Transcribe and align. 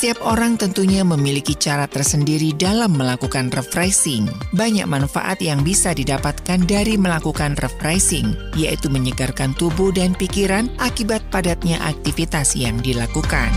Setiap 0.00 0.24
orang 0.24 0.56
tentunya 0.56 1.04
memiliki 1.04 1.52
cara 1.52 1.84
tersendiri 1.84 2.56
dalam 2.56 2.96
melakukan 2.96 3.52
refreshing. 3.52 4.24
Banyak 4.56 4.88
manfaat 4.88 5.44
yang 5.44 5.60
bisa 5.60 5.92
didapatkan 5.92 6.64
dari 6.64 6.96
melakukan 6.96 7.52
refreshing, 7.60 8.32
yaitu 8.56 8.88
menyegarkan 8.88 9.52
tubuh 9.60 9.92
dan 9.92 10.16
pikiran 10.16 10.72
akibat 10.80 11.20
padatnya 11.28 11.76
aktivitas 11.84 12.56
yang 12.56 12.80
dilakukan. 12.80 13.52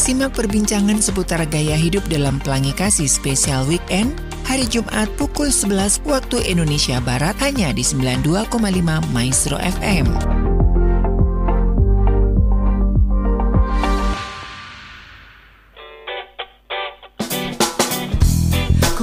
Simak 0.00 0.32
perbincangan 0.32 1.04
seputar 1.04 1.44
gaya 1.52 1.76
hidup 1.76 2.00
dalam 2.08 2.40
Pelangi 2.40 2.72
Kasih 2.72 3.12
Spesial 3.12 3.68
Weekend 3.68 4.16
hari 4.48 4.64
Jumat 4.64 5.12
pukul 5.20 5.52
11 5.52 6.08
waktu 6.08 6.40
Indonesia 6.48 7.04
Barat 7.04 7.36
hanya 7.44 7.68
di 7.76 7.84
92,5 7.84 8.48
Maestro 9.12 9.60
FM. 9.60 10.41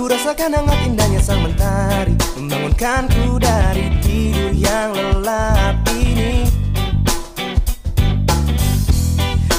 Rasakan 0.07 0.55
hangat 0.55 0.79
indahnya 0.87 1.19
sang 1.19 1.43
mentari. 1.43 2.15
Membangunkanku 2.37 3.35
dari 3.41 3.89
tidur 3.99 4.55
yang 4.55 4.95
lelap 4.95 5.75
ini. 5.91 6.47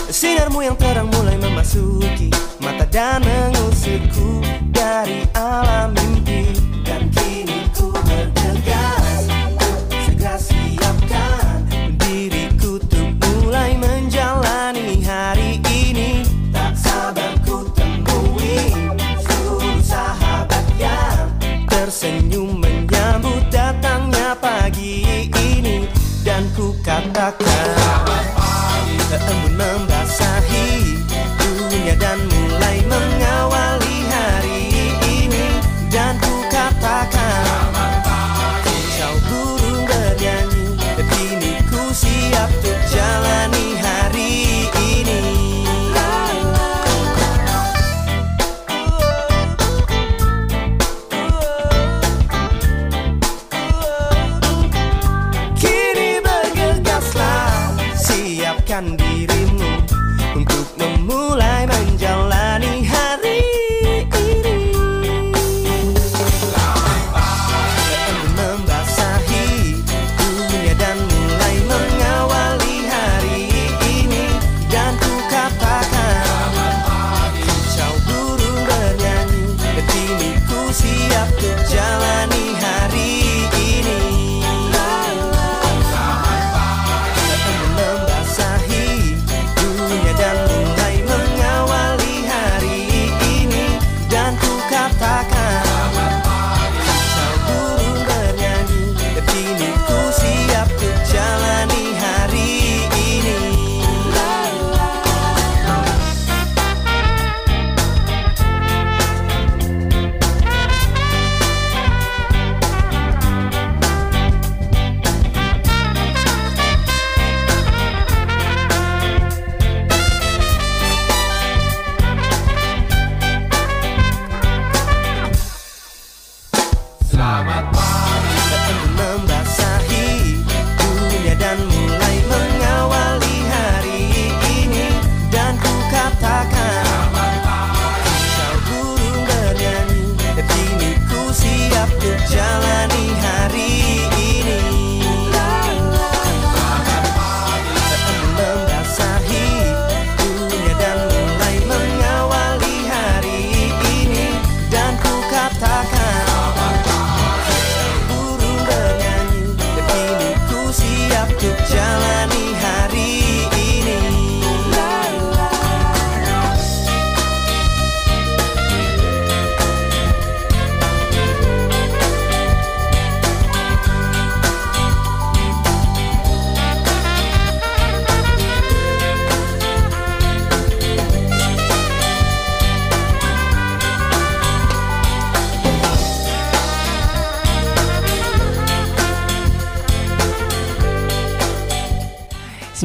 Sinarmu 0.09 0.65
yang 0.65 0.79
terang 0.81 1.11
mulai 1.13 1.37
memasuki. 1.37 2.33
Mata 2.63 2.87
dan 2.89 3.21
mengusirku 3.21 4.41
dari 4.73 5.27
alam 5.37 5.93
mimpi 5.93 6.50
katakan. 26.91 27.47
Tak 29.11 29.23
berpaling 29.23 29.90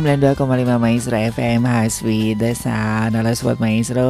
92,5 0.05 0.37
Maestro 0.77 1.17
FM 1.17 1.65
Haswi 1.65 2.37
Desa 2.37 3.09
Halo 3.09 3.33
Sobat 3.33 3.57
Maestro. 3.57 4.05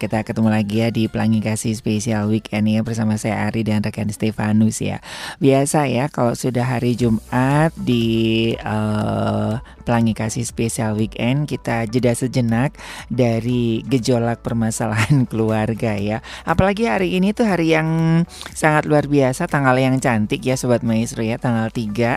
Kita 0.00 0.24
ketemu 0.24 0.48
lagi 0.48 0.80
ya 0.80 0.88
di 0.88 1.04
Pelangi 1.04 1.44
Kasih 1.44 1.76
Spesial 1.76 2.24
Weekend 2.32 2.64
ya 2.64 2.80
Bersama 2.80 3.20
saya 3.20 3.44
Ari 3.44 3.60
dan 3.60 3.84
rekan 3.84 4.08
Stefanus 4.08 4.80
ya. 4.80 5.04
Biasa 5.36 5.84
ya 5.92 6.08
kalau 6.08 6.32
sudah 6.32 6.64
hari 6.64 6.96
Jumat 6.96 7.76
Di 7.76 8.56
uh, 8.56 9.60
Pelangi 9.84 10.16
Kasih 10.16 10.48
Spesial 10.48 10.96
Weekend 10.96 11.44
Kita 11.44 11.84
jeda 11.84 12.16
sejenak 12.16 12.72
dari 13.12 13.84
gejolak 13.84 14.40
permasalahan 14.40 15.24
keluarga 15.30 15.92
ya. 16.00 16.24
Apalagi 16.48 16.88
hari 16.88 17.20
ini 17.20 17.36
tuh 17.36 17.44
hari 17.44 17.76
yang 17.76 18.24
sangat 18.56 18.88
luar 18.88 19.04
biasa 19.12 19.44
Tanggal 19.44 19.76
yang 19.76 20.00
cantik 20.00 20.40
ya 20.40 20.56
Sobat 20.56 20.80
Maestro 20.80 21.20
ya 21.20 21.36
Tanggal 21.36 21.68
3 21.68 22.16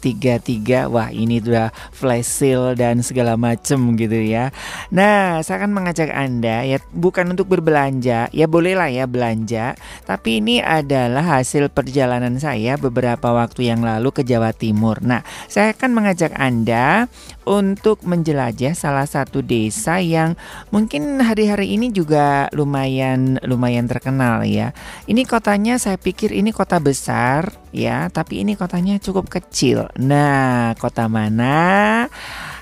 33 0.00 0.88
Wah 0.94 1.12
ini 1.12 1.44
udah 1.44 1.68
flash 1.92 2.13
sale 2.22 2.76
dan 2.76 3.00
segala 3.00 3.34
macem 3.34 3.96
gitu 3.96 4.20
ya. 4.20 4.52
Nah, 4.92 5.40
saya 5.40 5.64
akan 5.64 5.72
mengajak 5.72 6.12
Anda 6.12 6.62
ya 6.68 6.78
bukan 6.92 7.32
untuk 7.32 7.50
berbelanja, 7.50 8.28
ya 8.30 8.46
bolehlah 8.46 8.92
ya 8.92 9.08
belanja, 9.08 9.74
tapi 10.04 10.38
ini 10.38 10.60
adalah 10.60 11.40
hasil 11.40 11.72
perjalanan 11.72 12.36
saya 12.38 12.76
beberapa 12.76 13.32
waktu 13.32 13.72
yang 13.72 13.80
lalu 13.80 14.12
ke 14.12 14.22
Jawa 14.22 14.52
Timur. 14.52 15.00
Nah, 15.00 15.24
saya 15.48 15.72
akan 15.72 15.90
mengajak 15.96 16.36
Anda 16.36 17.08
untuk 17.48 18.04
menjelajah 18.04 18.76
salah 18.76 19.08
satu 19.08 19.40
desa 19.40 19.98
yang 20.04 20.36
mungkin 20.68 21.20
hari-hari 21.24 21.74
ini 21.74 21.88
juga 21.90 22.52
lumayan 22.52 23.40
lumayan 23.44 23.88
terkenal 23.88 24.44
ya. 24.44 24.76
Ini 25.08 25.24
kotanya 25.24 25.80
saya 25.80 25.96
pikir 25.96 26.32
ini 26.32 26.52
kota 26.52 26.76
besar 26.76 27.63
ya, 27.74 28.06
tapi 28.08 28.46
ini 28.46 28.54
kotanya 28.54 29.02
cukup 29.02 29.26
kecil. 29.26 29.90
Nah, 29.98 30.78
kota 30.78 31.10
mana? 31.10 32.06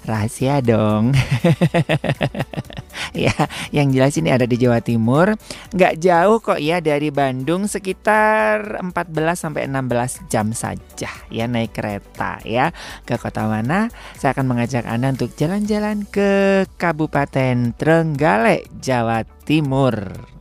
Rahasia 0.02 0.58
dong. 0.58 1.14
ya, 3.14 3.30
yang 3.70 3.94
jelas 3.94 4.18
ini 4.18 4.34
ada 4.34 4.48
di 4.48 4.58
Jawa 4.58 4.82
Timur. 4.82 5.38
Nggak 5.70 5.94
jauh 6.02 6.42
kok 6.42 6.58
ya 6.58 6.82
dari 6.82 7.14
Bandung 7.14 7.70
sekitar 7.70 8.82
14 8.82 8.90
sampai 9.38 9.70
16 9.70 10.26
jam 10.26 10.50
saja 10.50 11.12
ya 11.30 11.46
naik 11.46 11.76
kereta 11.76 12.42
ya. 12.42 12.74
Ke 13.06 13.14
kota 13.14 13.46
mana? 13.46 13.92
Saya 14.18 14.34
akan 14.34 14.50
mengajak 14.50 14.90
Anda 14.90 15.14
untuk 15.14 15.38
jalan-jalan 15.38 16.02
ke 16.10 16.64
Kabupaten 16.74 17.78
Trenggalek, 17.78 18.66
Jawa 18.82 19.22
Timur. 19.46 20.32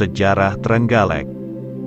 Sejarah 0.00 0.56
Trenggalek 0.64 1.28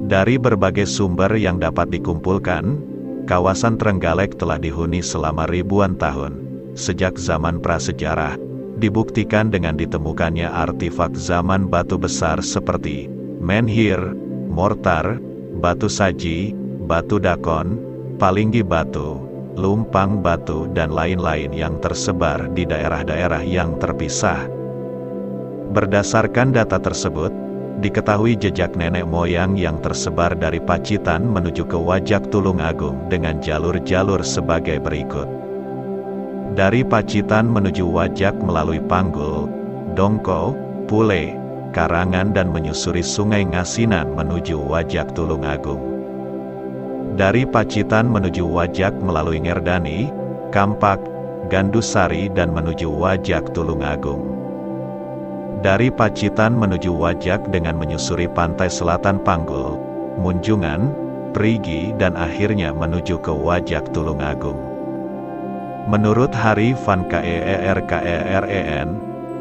Dari 0.06 0.38
berbagai 0.38 0.86
sumber 0.86 1.34
yang 1.34 1.58
dapat 1.58 1.90
dikumpulkan, 1.90 2.78
kawasan 3.26 3.74
Trenggalek 3.82 4.38
telah 4.38 4.62
dihuni 4.62 5.02
selama 5.02 5.50
ribuan 5.50 5.98
tahun. 5.98 6.38
Sejak 6.78 7.18
zaman 7.18 7.58
prasejarah, 7.58 8.38
dibuktikan 8.78 9.50
dengan 9.50 9.82
ditemukannya 9.82 10.46
artefak 10.46 11.18
zaman 11.18 11.66
batu 11.66 11.98
besar 11.98 12.38
seperti 12.46 13.10
menhir, 13.42 13.98
mortar, 14.46 15.18
batu 15.58 15.90
saji, 15.90 16.54
batu 16.86 17.18
dakon, 17.18 17.82
palinggi 18.22 18.62
batu, 18.62 19.26
lumpang 19.58 20.22
batu 20.22 20.70
dan 20.78 20.94
lain-lain 20.94 21.50
yang 21.50 21.82
tersebar 21.82 22.46
di 22.54 22.62
daerah-daerah 22.62 23.42
yang 23.42 23.74
terpisah. 23.82 24.46
Berdasarkan 25.74 26.54
data 26.54 26.78
tersebut, 26.78 27.34
diketahui 27.82 28.38
jejak 28.38 28.78
nenek 28.78 29.08
moyang 29.10 29.58
yang 29.58 29.82
tersebar 29.82 30.38
dari 30.38 30.62
Pacitan 30.62 31.26
menuju 31.26 31.66
ke 31.66 31.78
Wajak 31.80 32.30
Tulung 32.30 32.62
Agung 32.62 33.10
dengan 33.10 33.42
jalur-jalur 33.42 34.22
sebagai 34.22 34.78
berikut. 34.78 35.26
Dari 36.54 36.86
Pacitan 36.86 37.50
menuju 37.50 37.82
Wajak 37.82 38.38
melalui 38.38 38.78
Panggul, 38.78 39.50
Dongko, 39.98 40.54
Pule, 40.86 41.34
Karangan 41.74 42.38
dan 42.38 42.54
menyusuri 42.54 43.02
Sungai 43.02 43.42
Ngasinan 43.50 44.14
menuju 44.14 44.62
Wajak 44.62 45.18
Tulung 45.18 45.42
Agung. 45.42 45.82
Dari 47.18 47.50
Pacitan 47.50 48.06
menuju 48.14 48.46
Wajak 48.46 48.94
melalui 49.02 49.42
Ngerdani, 49.42 50.14
Kampak, 50.54 51.02
Gandusari 51.50 52.30
dan 52.30 52.54
menuju 52.54 52.86
Wajak 52.86 53.58
Tulung 53.58 53.82
Agung. 53.82 54.43
Dari 55.64 55.88
Pacitan 55.88 56.60
menuju 56.60 56.92
Wajak 56.92 57.48
dengan 57.48 57.80
menyusuri 57.80 58.28
pantai 58.28 58.68
selatan 58.68 59.16
Panggul, 59.24 59.80
Munjungan, 60.20 60.92
Perigi 61.32 61.96
dan 61.96 62.20
akhirnya 62.20 62.76
menuju 62.76 63.24
ke 63.24 63.32
Wajak 63.32 63.96
Tulungagung. 63.96 64.60
Menurut 65.88 66.36
Hari 66.36 66.76
van 66.84 67.08
KEERKEREN, 67.08 68.92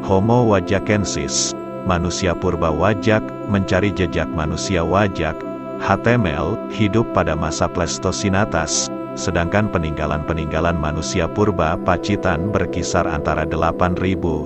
Homo 0.07 0.47
wajakensis, 0.47 1.51
manusia 1.83 2.31
purba 2.31 2.71
wajak, 2.71 3.23
mencari 3.51 3.91
jejak 3.91 4.31
manusia 4.31 4.79
wajak, 4.79 5.35
HTML, 5.83 6.55
hidup 6.71 7.03
pada 7.11 7.35
masa 7.35 7.67
Pleistocene 7.67 8.39
atas, 8.39 8.87
sedangkan 9.13 9.69
peninggalan-peninggalan 9.69 10.77
manusia 10.77 11.29
purba 11.29 11.77
Pacitan 11.81 12.49
berkisar 12.49 13.05
antara 13.05 13.45
8.000 13.45 13.97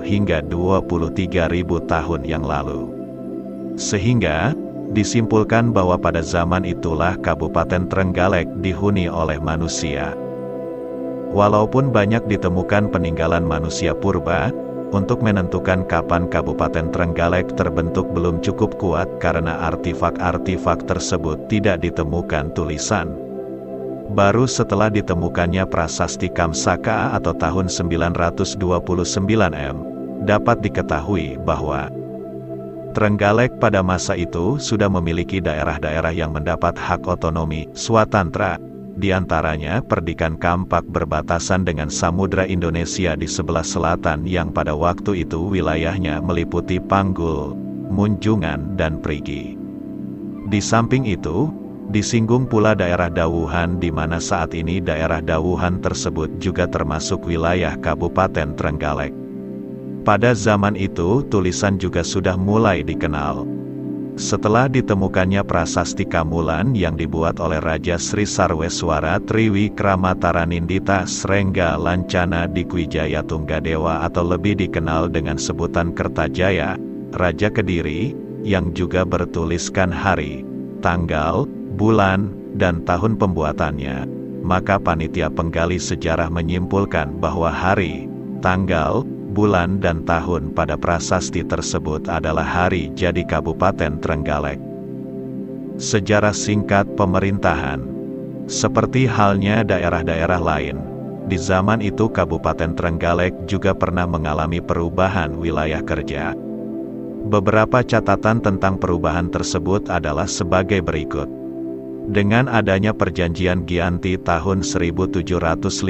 hingga 0.04 0.44
23.000 0.44 1.92
tahun 1.92 2.22
yang 2.28 2.44
lalu. 2.44 2.92
Sehingga, 3.80 4.52
disimpulkan 4.92 5.72
bahwa 5.76 5.96
pada 6.00 6.24
zaman 6.24 6.64
itulah 6.64 7.16
Kabupaten 7.20 7.88
Trenggalek 7.88 8.48
dihuni 8.64 9.08
oleh 9.12 9.40
manusia. 9.40 10.16
Walaupun 11.36 11.92
banyak 11.92 12.24
ditemukan 12.32 12.88
peninggalan 12.90 13.44
manusia 13.44 13.92
purba, 13.92 14.52
untuk 14.96 15.20
menentukan 15.20 15.84
kapan 15.84 16.32
Kabupaten 16.32 16.88
Trenggalek 16.96 17.52
terbentuk 17.60 18.08
belum 18.16 18.40
cukup 18.40 18.80
kuat 18.80 19.08
karena 19.20 19.68
artifak-artifak 19.68 20.88
tersebut 20.88 21.52
tidak 21.52 21.84
ditemukan 21.84 22.56
tulisan. 22.56 23.27
Baru 24.08 24.48
setelah 24.48 24.88
ditemukannya 24.88 25.68
prasasti 25.68 26.32
Kamsaka 26.32 27.12
atau 27.20 27.36
tahun 27.36 27.68
929 27.68 28.56
M, 29.52 29.78
dapat 30.24 30.64
diketahui 30.64 31.36
bahwa 31.44 31.92
Trenggalek 32.96 33.62
pada 33.62 33.86
masa 33.86 34.18
itu 34.18 34.58
sudah 34.58 34.90
memiliki 34.90 35.38
daerah-daerah 35.38 36.10
yang 36.16 36.34
mendapat 36.34 36.74
hak 36.74 37.06
otonomi, 37.06 37.70
swatantra, 37.78 38.58
di 38.98 39.14
antaranya 39.14 39.86
Perdikan 39.86 40.34
Kampak 40.34 40.90
berbatasan 40.90 41.62
dengan 41.62 41.94
Samudra 41.94 42.50
Indonesia 42.50 43.14
di 43.14 43.30
sebelah 43.30 43.62
selatan 43.62 44.26
yang 44.26 44.50
pada 44.50 44.74
waktu 44.74 45.22
itu 45.22 45.54
wilayahnya 45.54 46.18
meliputi 46.26 46.82
Panggul, 46.82 47.54
Munjungan 47.94 48.74
dan 48.74 48.98
Prigi. 48.98 49.54
Di 50.50 50.58
samping 50.58 51.06
itu, 51.06 51.54
Disinggung 51.88 52.52
pula 52.52 52.76
daerah 52.76 53.08
Dawuhan 53.08 53.80
di 53.80 53.88
mana 53.88 54.20
saat 54.20 54.52
ini 54.52 54.84
daerah 54.84 55.24
Dawuhan 55.24 55.80
tersebut 55.80 56.28
juga 56.36 56.68
termasuk 56.68 57.24
wilayah 57.24 57.80
Kabupaten 57.80 58.60
Trenggalek. 58.60 59.16
Pada 60.04 60.36
zaman 60.36 60.76
itu 60.76 61.24
tulisan 61.32 61.80
juga 61.80 62.04
sudah 62.04 62.36
mulai 62.36 62.84
dikenal. 62.84 63.48
Setelah 64.20 64.68
ditemukannya 64.68 65.46
prasasti 65.48 66.04
Kamulan 66.04 66.76
yang 66.76 67.00
dibuat 67.00 67.40
oleh 67.40 67.64
Raja 67.64 67.96
Sri 67.96 68.28
Sarweswara 68.28 69.24
Triwi 69.24 69.72
Kramataranindita 69.72 71.08
Srengga 71.08 71.80
Lancana 71.80 72.52
di 72.52 72.68
Kwijaya 72.68 73.24
Tunggadewa 73.24 74.04
atau 74.04 74.28
lebih 74.28 74.60
dikenal 74.60 75.08
dengan 75.14 75.40
sebutan 75.40 75.96
Kertajaya, 75.96 76.76
Raja 77.16 77.48
Kediri, 77.48 78.12
yang 78.44 78.74
juga 78.76 79.06
bertuliskan 79.06 79.94
hari, 79.94 80.42
tanggal, 80.82 81.46
bulan, 81.78 82.34
dan 82.58 82.82
tahun 82.84 83.22
pembuatannya, 83.22 84.10
maka 84.42 84.82
panitia 84.82 85.30
penggali 85.30 85.78
sejarah 85.78 86.28
menyimpulkan 86.34 87.22
bahwa 87.22 87.54
hari, 87.54 88.10
tanggal, 88.42 89.06
bulan 89.38 89.78
dan 89.78 90.02
tahun 90.02 90.58
pada 90.58 90.74
prasasti 90.74 91.46
tersebut 91.46 92.10
adalah 92.10 92.44
hari 92.44 92.90
jadi 92.98 93.22
Kabupaten 93.22 94.02
Trenggalek. 94.02 94.58
Sejarah 95.78 96.34
singkat 96.34 96.90
pemerintahan 96.98 97.86
Seperti 98.50 99.06
halnya 99.06 99.62
daerah-daerah 99.62 100.42
lain, 100.42 100.82
di 101.28 101.38
zaman 101.38 101.84
itu 101.84 102.08
Kabupaten 102.10 102.74
Trenggalek 102.74 103.36
juga 103.46 103.76
pernah 103.76 104.08
mengalami 104.08 104.64
perubahan 104.64 105.36
wilayah 105.36 105.84
kerja. 105.84 106.34
Beberapa 107.28 107.84
catatan 107.84 108.40
tentang 108.40 108.80
perubahan 108.80 109.28
tersebut 109.28 109.92
adalah 109.92 110.26
sebagai 110.26 110.80
berikut. 110.80 111.28
Dengan 112.08 112.48
adanya 112.48 112.96
perjanjian 112.96 113.68
Gianti 113.68 114.16
tahun 114.16 114.64
1755, 114.64 115.84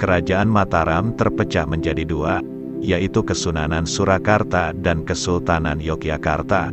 Kerajaan 0.00 0.48
Mataram 0.48 1.12
terpecah 1.12 1.68
menjadi 1.68 2.08
dua, 2.08 2.40
yaitu 2.80 3.20
Kesunanan 3.20 3.84
Surakarta 3.84 4.72
dan 4.72 5.04
Kesultanan 5.04 5.76
Yogyakarta. 5.76 6.72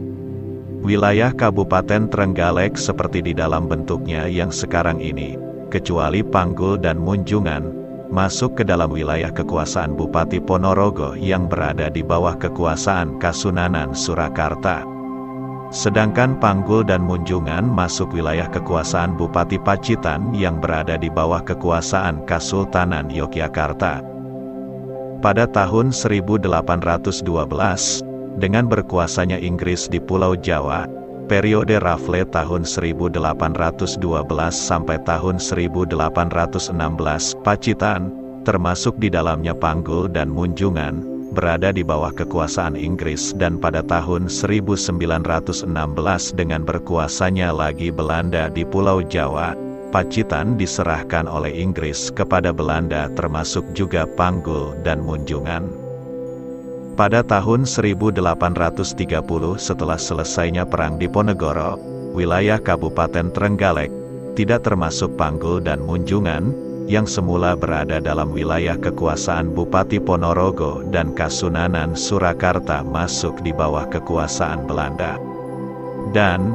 Wilayah 0.80 1.36
Kabupaten 1.36 2.08
Trenggalek 2.08 2.80
seperti 2.80 3.20
di 3.20 3.34
dalam 3.36 3.68
bentuknya 3.68 4.32
yang 4.32 4.48
sekarang 4.48 5.04
ini, 5.04 5.36
kecuali 5.68 6.24
Panggul 6.24 6.80
dan 6.80 6.96
Munjungan, 6.96 7.68
masuk 8.16 8.62
ke 8.62 8.64
dalam 8.64 8.96
wilayah 8.96 9.36
kekuasaan 9.36 9.92
Bupati 9.92 10.40
Ponorogo 10.40 11.20
yang 11.20 11.52
berada 11.52 11.92
di 11.92 12.00
bawah 12.00 12.40
kekuasaan 12.40 13.20
Kasunanan 13.20 13.92
Surakarta. 13.92 14.95
Sedangkan 15.74 16.38
Panggul 16.38 16.86
dan 16.86 17.02
Munjungan 17.02 17.66
masuk 17.66 18.14
wilayah 18.14 18.46
kekuasaan 18.50 19.18
Bupati 19.18 19.58
Pacitan 19.58 20.30
yang 20.36 20.62
berada 20.62 20.94
di 20.94 21.10
bawah 21.10 21.42
kekuasaan 21.42 22.22
Kasultanan 22.30 23.10
Yogyakarta. 23.10 24.06
Pada 25.26 25.50
tahun 25.50 25.90
1812, 25.90 27.26
dengan 28.38 28.66
berkuasanya 28.70 29.42
Inggris 29.42 29.90
di 29.90 29.98
Pulau 29.98 30.38
Jawa, 30.38 30.86
periode 31.26 31.82
Rafle 31.82 32.28
tahun 32.30 32.62
1812 32.68 33.18
sampai 34.54 34.98
tahun 35.02 35.42
1816, 35.42 36.70
Pacitan, 37.42 38.14
termasuk 38.46 39.02
di 39.02 39.10
dalamnya 39.10 39.58
Panggul 39.58 40.14
dan 40.14 40.30
Munjungan, 40.30 41.15
berada 41.36 41.76
di 41.76 41.84
bawah 41.84 42.16
kekuasaan 42.16 42.80
Inggris 42.80 43.36
dan 43.36 43.60
pada 43.60 43.84
tahun 43.84 44.32
1916 44.32 45.68
dengan 46.34 46.64
berkuasanya 46.64 47.52
lagi 47.52 47.92
Belanda 47.92 48.48
di 48.48 48.64
Pulau 48.64 49.04
Jawa, 49.04 49.52
Pacitan 49.92 50.56
diserahkan 50.56 51.28
oleh 51.28 51.52
Inggris 51.52 52.12
kepada 52.12 52.56
Belanda 52.56 53.12
termasuk 53.16 53.64
juga 53.76 54.04
Panggul 54.04 54.76
dan 54.88 55.04
Munjungan. 55.04 55.68
Pada 56.96 57.24
tahun 57.24 57.68
1830 57.68 58.96
setelah 59.60 60.00
selesainya 60.00 60.64
Perang 60.64 60.96
Diponegoro, 60.96 61.76
wilayah 62.16 62.56
Kabupaten 62.56 63.36
Trenggalek, 63.36 63.92
tidak 64.36 64.64
termasuk 64.68 65.16
Panggul 65.20 65.64
dan 65.64 65.84
Munjungan, 65.84 66.56
yang 66.86 67.10
semula 67.10 67.58
berada 67.58 67.98
dalam 67.98 68.30
wilayah 68.30 68.78
kekuasaan 68.78 69.54
Bupati 69.54 69.98
Ponorogo 69.98 70.86
dan 70.94 71.18
Kasunanan 71.18 71.98
Surakarta 71.98 72.86
masuk 72.86 73.42
di 73.42 73.50
bawah 73.50 73.90
kekuasaan 73.90 74.70
Belanda. 74.70 75.18
Dan, 76.14 76.54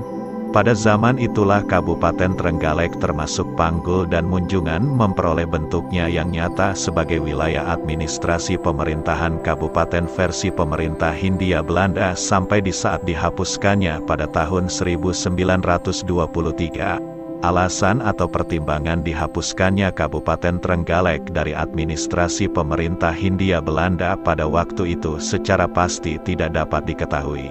pada 0.50 0.74
zaman 0.74 1.14
itulah 1.22 1.62
Kabupaten 1.62 2.34
Trenggalek 2.34 2.98
termasuk 2.98 3.46
Panggul 3.54 4.10
dan 4.10 4.26
Munjungan 4.26 4.82
memperoleh 4.82 5.46
bentuknya 5.46 6.10
yang 6.10 6.34
nyata 6.34 6.74
sebagai 6.74 7.22
wilayah 7.22 7.70
administrasi 7.78 8.58
pemerintahan 8.58 9.38
Kabupaten 9.46 10.10
versi 10.10 10.50
pemerintah 10.50 11.14
Hindia 11.14 11.62
Belanda 11.62 12.18
sampai 12.18 12.58
di 12.62 12.74
saat 12.74 13.06
dihapuskannya 13.06 14.02
pada 14.10 14.26
tahun 14.26 14.66
1923. 14.66 17.19
Alasan 17.40 18.04
atau 18.04 18.28
pertimbangan 18.28 19.00
dihapuskannya 19.00 19.96
Kabupaten 19.96 20.60
Trenggalek 20.60 21.32
dari 21.32 21.56
administrasi 21.56 22.52
pemerintah 22.52 23.16
Hindia 23.16 23.64
Belanda 23.64 24.12
pada 24.20 24.44
waktu 24.44 24.92
itu 24.92 25.16
secara 25.16 25.64
pasti 25.64 26.20
tidak 26.20 26.52
dapat 26.52 26.84
diketahui. 26.84 27.48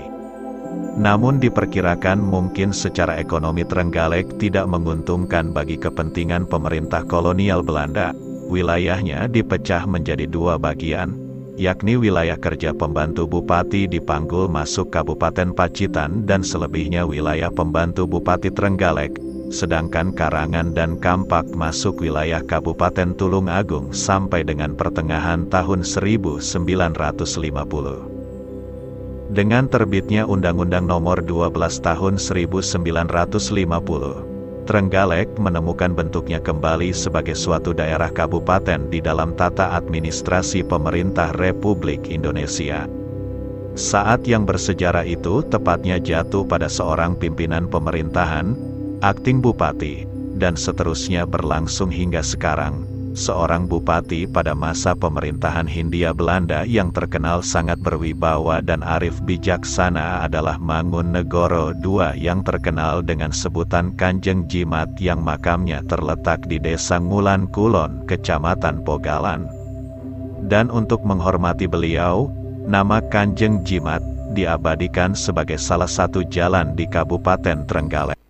Namun 0.93 1.41
diperkirakan 1.41 2.21
mungkin 2.21 2.69
secara 2.69 3.17
ekonomi 3.17 3.65
Trenggalek 3.65 4.37
tidak 4.37 4.69
menguntungkan 4.69 5.57
bagi 5.57 5.81
kepentingan 5.81 6.45
pemerintah 6.45 7.01
kolonial 7.09 7.65
Belanda. 7.65 8.13
Wilayahnya 8.45 9.25
dipecah 9.25 9.89
menjadi 9.89 10.29
dua 10.29 10.61
bagian, 10.61 11.17
yakni 11.57 11.97
wilayah 11.97 12.37
kerja 12.37 12.77
pembantu 12.77 13.25
bupati 13.25 13.89
di 13.89 13.97
Panggul 13.97 14.49
masuk 14.53 14.93
Kabupaten 14.93 15.49
Pacitan 15.53 16.29
dan 16.29 16.45
selebihnya 16.45 17.09
wilayah 17.09 17.49
pembantu 17.49 18.05
Bupati 18.09 18.53
Trenggalek, 18.53 19.17
sedangkan 19.49 20.13
Karangan 20.13 20.77
dan 20.77 21.01
Kampak 21.01 21.49
masuk 21.53 22.01
wilayah 22.05 22.41
Kabupaten 22.45 23.17
Tulung 23.17 23.49
Agung 23.49 23.89
sampai 23.91 24.45
dengan 24.45 24.77
pertengahan 24.77 25.49
tahun 25.49 25.81
1950. 25.81 26.45
Dengan 29.29 29.69
terbitnya 29.69 30.25
Undang-Undang 30.25 30.89
Nomor 30.89 31.21
12 31.21 31.53
Tahun 31.85 32.17
1950, 32.17 34.29
Trenggalek 34.69 35.33
menemukan 35.41 35.97
bentuknya 35.97 36.37
kembali 36.37 36.93
sebagai 36.93 37.33
suatu 37.33 37.73
daerah 37.73 38.13
kabupaten 38.13 38.85
di 38.93 39.01
dalam 39.01 39.33
tata 39.33 39.73
administrasi 39.73 40.61
pemerintah 40.61 41.33
Republik 41.41 42.05
Indonesia. 42.05 42.85
Saat 43.73 44.29
yang 44.29 44.45
bersejarah 44.45 45.09
itu 45.09 45.41
tepatnya 45.49 45.97
jatuh 45.97 46.45
pada 46.45 46.69
seorang 46.69 47.17
pimpinan 47.17 47.65
pemerintahan, 47.65 48.53
akting 48.99 49.39
bupati, 49.39 50.03
dan 50.35 50.59
seterusnya 50.59 51.23
berlangsung 51.23 51.87
hingga 51.87 52.19
sekarang, 52.19 52.83
seorang 53.15 53.67
bupati 53.67 54.27
pada 54.27 54.51
masa 54.51 54.91
pemerintahan 54.95 55.67
Hindia 55.67 56.11
Belanda 56.11 56.67
yang 56.67 56.91
terkenal 56.91 57.39
sangat 57.39 57.79
berwibawa 57.79 58.59
dan 58.59 58.83
arif 58.83 59.19
bijaksana 59.23 60.23
adalah 60.27 60.59
Mangun 60.59 61.15
Negoro 61.15 61.71
II 61.75 62.15
yang 62.15 62.43
terkenal 62.43 62.99
dengan 63.03 63.31
sebutan 63.31 63.95
Kanjeng 63.95 64.47
Jimat 64.51 64.91
yang 64.99 65.23
makamnya 65.23 65.83
terletak 65.87 66.43
di 66.47 66.59
Desa 66.59 66.99
Ngulan 66.99 67.47
Kulon, 67.51 68.03
Kecamatan 68.03 68.83
Pogalan. 68.83 69.47
Dan 70.47 70.71
untuk 70.71 71.03
menghormati 71.03 71.67
beliau, 71.67 72.31
nama 72.63 72.99
Kanjeng 72.99 73.63
Jimat 73.63 74.03
diabadikan 74.35 75.15
sebagai 75.15 75.59
salah 75.59 75.89
satu 75.89 76.23
jalan 76.27 76.75
di 76.77 76.87
Kabupaten 76.87 77.67
Trenggalek. 77.67 78.28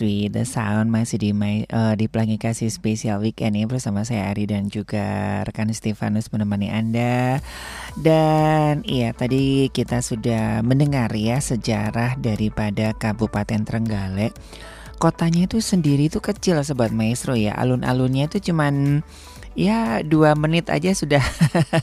With 0.00 0.32
the 0.32 0.48
Sound 0.48 0.88
masih 0.88 1.20
di 1.20 1.30
uh, 1.36 1.94
di 1.94 2.08
pelangi 2.08 2.40
kasih 2.40 2.72
spesial 2.72 3.20
weekend 3.20 3.54
ini 3.54 3.68
bersama 3.68 4.00
saya 4.02 4.32
Ari 4.32 4.48
dan 4.48 4.72
juga 4.72 5.40
rekan 5.44 5.68
Stefanus 5.70 6.32
menemani 6.32 6.72
Anda. 6.72 7.44
Dan 8.00 8.82
iya 8.88 9.12
tadi 9.12 9.68
kita 9.68 10.00
sudah 10.00 10.64
mendengar 10.64 11.12
ya 11.12 11.38
sejarah 11.38 12.16
daripada 12.16 12.96
Kabupaten 12.96 13.62
Trenggalek. 13.68 14.32
Kotanya 15.00 15.48
itu 15.48 15.60
sendiri 15.64 16.12
itu 16.12 16.20
kecil 16.20 16.60
sobat 16.60 16.92
maestro 16.92 17.32
ya. 17.32 17.56
Alun-alunnya 17.56 18.28
itu 18.28 18.52
cuman 18.52 19.04
ya 19.58 20.00
dua 20.06 20.38
menit 20.38 20.70
aja 20.70 20.94
sudah 20.94 21.22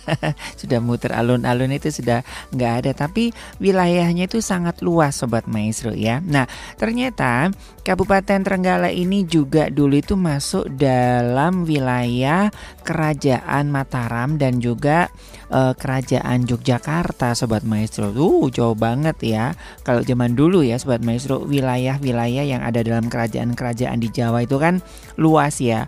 sudah 0.59 0.79
muter 0.79 1.11
alun-alun 1.11 1.71
itu 1.75 1.91
sudah 1.91 2.23
nggak 2.55 2.73
ada. 2.83 2.91
Tapi 2.95 3.31
wilayahnya 3.59 4.27
itu 4.29 4.39
sangat 4.39 4.79
luas 4.83 5.19
sobat 5.19 5.45
maestro 5.49 5.91
ya. 5.91 6.23
Nah 6.23 6.47
ternyata 6.79 7.51
Kabupaten 7.87 8.43
Trenggalek 8.43 8.95
ini 8.99 9.23
juga 9.23 9.71
dulu 9.71 9.95
itu 9.95 10.19
masuk 10.19 10.67
dalam 10.75 11.63
wilayah 11.63 12.51
Kerajaan 12.83 13.71
Mataram 13.71 14.35
dan 14.35 14.59
juga 14.59 15.07
uh, 15.51 15.71
Kerajaan 15.71 16.43
Yogyakarta 16.43 17.31
sobat 17.31 17.63
maestro. 17.63 18.11
Tuh 18.11 18.51
jauh 18.51 18.75
banget 18.75 19.15
ya. 19.23 19.55
Kalau 19.87 20.03
zaman 20.03 20.35
dulu 20.35 20.67
ya 20.67 20.75
sobat 20.75 20.99
maestro 20.99 21.43
wilayah-wilayah 21.47 22.43
yang 22.43 22.59
ada 22.59 22.83
dalam 22.83 23.07
kerajaan-kerajaan 23.07 24.03
di 24.03 24.11
Jawa 24.11 24.43
itu 24.43 24.59
kan 24.59 24.83
luas 25.15 25.59
ya 25.63 25.87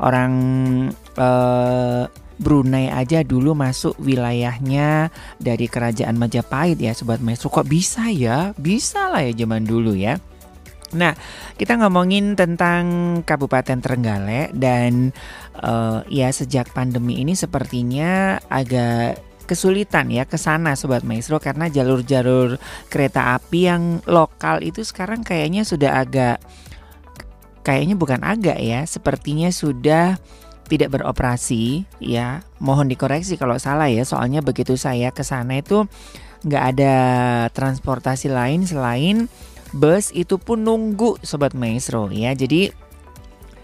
orang 0.00 0.32
uh, 1.20 2.04
Brunei 2.40 2.88
aja 2.88 3.20
dulu 3.20 3.52
masuk 3.52 4.00
wilayahnya 4.00 5.12
dari 5.36 5.68
kerajaan 5.68 6.16
Majapahit 6.16 6.80
ya 6.80 6.96
sobat 6.96 7.20
maestro. 7.20 7.52
Kok 7.52 7.68
bisa 7.68 8.08
ya? 8.08 8.56
Bisa 8.56 9.12
lah 9.12 9.28
ya 9.28 9.32
zaman 9.44 9.68
dulu 9.68 9.92
ya. 9.92 10.16
Nah, 10.96 11.14
kita 11.54 11.78
ngomongin 11.78 12.34
tentang 12.34 12.82
Kabupaten 13.22 13.78
Trenggalek 13.78 14.50
dan 14.56 15.14
uh, 15.62 16.02
ya 16.10 16.32
sejak 16.34 16.72
pandemi 16.74 17.22
ini 17.22 17.38
sepertinya 17.38 18.40
agak 18.50 19.20
kesulitan 19.46 20.14
ya 20.14 20.30
ke 20.30 20.38
sana 20.38 20.78
sobat 20.78 21.02
maestro 21.02 21.42
karena 21.42 21.66
jalur-jalur 21.66 22.54
kereta 22.86 23.34
api 23.34 23.60
yang 23.66 23.98
lokal 24.06 24.62
itu 24.62 24.86
sekarang 24.86 25.26
kayaknya 25.26 25.66
sudah 25.66 25.98
agak 25.98 26.38
kayaknya 27.62 27.96
bukan 27.96 28.20
agak 28.24 28.58
ya, 28.60 28.84
sepertinya 28.84 29.52
sudah 29.52 30.16
tidak 30.70 30.94
beroperasi 30.94 31.84
ya. 31.98 32.46
Mohon 32.62 32.94
dikoreksi 32.94 33.34
kalau 33.34 33.58
salah 33.58 33.90
ya, 33.90 34.06
soalnya 34.06 34.40
begitu 34.40 34.78
saya 34.78 35.10
ke 35.10 35.26
sana 35.26 35.58
itu 35.60 35.84
nggak 36.40 36.64
ada 36.76 36.94
transportasi 37.52 38.32
lain 38.32 38.64
selain 38.64 39.28
bus 39.76 40.08
itu 40.16 40.40
pun 40.40 40.64
nunggu 40.64 41.20
sobat 41.20 41.52
maestro 41.52 42.08
ya. 42.08 42.32
Jadi 42.32 42.90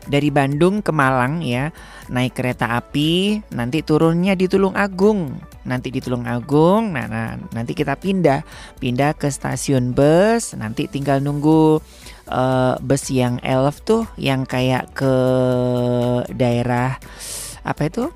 dari 0.06 0.30
Bandung 0.30 0.80
ke 0.80 0.94
Malang 0.94 1.42
ya 1.42 1.74
naik 2.06 2.38
kereta 2.38 2.78
api 2.78 3.42
nanti 3.52 3.82
turunnya 3.82 4.38
di 4.38 4.46
Tulung 4.46 4.78
Agung 4.78 5.35
nanti 5.66 5.90
di 5.90 5.98
Tulung 5.98 6.24
Agung 6.24 6.94
nah, 6.94 7.11
nah 7.11 7.35
nanti 7.50 7.74
kita 7.74 7.98
pindah 7.98 8.46
pindah 8.78 9.18
ke 9.18 9.26
stasiun 9.26 9.92
bus 9.92 10.54
nanti 10.54 10.87
tinggal 10.87 11.18
nunggu 11.18 11.82
uh, 12.31 12.79
bus 12.83 13.11
yang 13.11 13.39
elf 13.43 13.83
tuh 13.83 14.07
yang 14.19 14.47
kayak 14.47 14.91
ke 14.95 15.15
daerah 16.35 16.99
apa 17.67 17.83
itu 17.91 18.11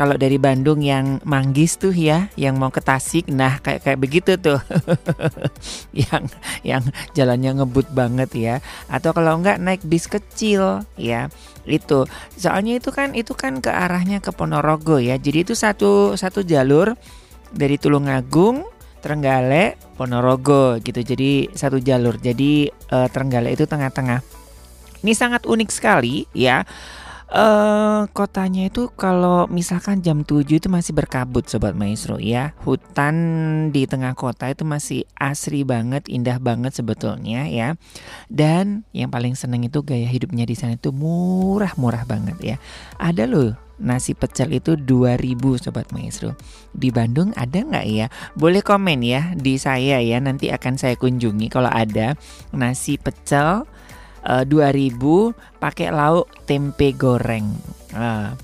kalau 0.00 0.16
dari 0.16 0.40
Bandung 0.40 0.80
yang 0.80 1.20
Manggis 1.28 1.76
tuh 1.76 1.92
ya, 1.92 2.32
yang 2.32 2.56
mau 2.56 2.72
ke 2.72 2.80
Tasik, 2.80 3.28
nah 3.28 3.60
kayak 3.60 3.84
kayak 3.84 4.00
begitu 4.00 4.32
tuh, 4.40 4.56
yang 6.08 6.24
yang 6.64 6.82
jalannya 7.12 7.60
ngebut 7.60 7.92
banget 7.92 8.30
ya. 8.32 8.54
Atau 8.88 9.12
kalau 9.12 9.36
enggak 9.36 9.60
naik 9.60 9.84
bis 9.84 10.08
kecil 10.08 10.88
ya, 10.96 11.28
itu. 11.68 12.08
Soalnya 12.32 12.80
itu 12.80 12.88
kan 12.94 13.12
itu 13.12 13.36
kan 13.36 13.60
ke 13.60 13.68
arahnya 13.68 14.24
ke 14.24 14.32
Ponorogo 14.32 14.96
ya. 14.96 15.20
Jadi 15.20 15.44
itu 15.44 15.52
satu 15.52 16.16
satu 16.16 16.46
jalur 16.48 16.96
dari 17.52 17.76
Tulungagung, 17.76 18.64
Trenggalek, 19.00 19.80
Ponorogo 19.96 20.78
gitu. 20.78 21.00
Jadi 21.00 21.48
satu 21.56 21.80
jalur. 21.80 22.20
Jadi 22.20 22.68
uh, 22.92 23.08
Trenggalek 23.08 23.56
itu 23.58 23.64
tengah-tengah. 23.66 24.20
Ini 25.00 25.12
sangat 25.16 25.48
unik 25.48 25.70
sekali 25.72 26.28
ya 26.36 26.62
Uh, 27.30 28.10
kotanya 28.10 28.66
itu 28.66 28.90
kalau 28.98 29.46
misalkan 29.46 30.02
jam 30.02 30.26
7 30.26 30.42
itu 30.50 30.66
masih 30.66 30.90
berkabut 30.90 31.46
sobat 31.46 31.78
maestro 31.78 32.18
ya. 32.18 32.58
Hutan 32.66 33.14
di 33.70 33.86
tengah 33.86 34.18
kota 34.18 34.50
itu 34.50 34.66
masih 34.66 35.06
asri 35.14 35.62
banget, 35.62 36.10
indah 36.10 36.42
banget 36.42 36.74
sebetulnya 36.74 37.46
ya. 37.46 37.78
Dan 38.26 38.82
yang 38.90 39.14
paling 39.14 39.38
seneng 39.38 39.62
itu 39.62 39.78
gaya 39.86 40.10
hidupnya 40.10 40.42
di 40.42 40.58
sana 40.58 40.74
itu 40.74 40.90
murah-murah 40.90 42.02
banget 42.02 42.36
ya. 42.42 42.56
Ada 42.98 43.30
loh 43.30 43.69
nasi 43.80 44.12
pecel 44.12 44.52
itu 44.54 44.76
2000 44.76 45.16
sobat 45.58 45.88
maestro. 45.90 46.36
Di 46.70 46.92
Bandung 46.92 47.32
ada 47.34 47.64
nggak 47.64 47.86
ya? 47.88 48.06
Boleh 48.36 48.60
komen 48.60 49.00
ya 49.02 49.32
di 49.34 49.56
saya 49.56 49.98
ya 49.98 50.20
nanti 50.20 50.52
akan 50.52 50.76
saya 50.76 50.94
kunjungi 50.94 51.48
kalau 51.48 51.72
ada 51.72 52.14
nasi 52.52 53.00
pecel 53.00 53.64
uh, 54.28 54.44
2000 54.44 55.00
pakai 55.58 55.88
lauk 55.90 56.28
tempe 56.44 56.92
goreng. 56.94 57.48
Uh, 57.96 58.36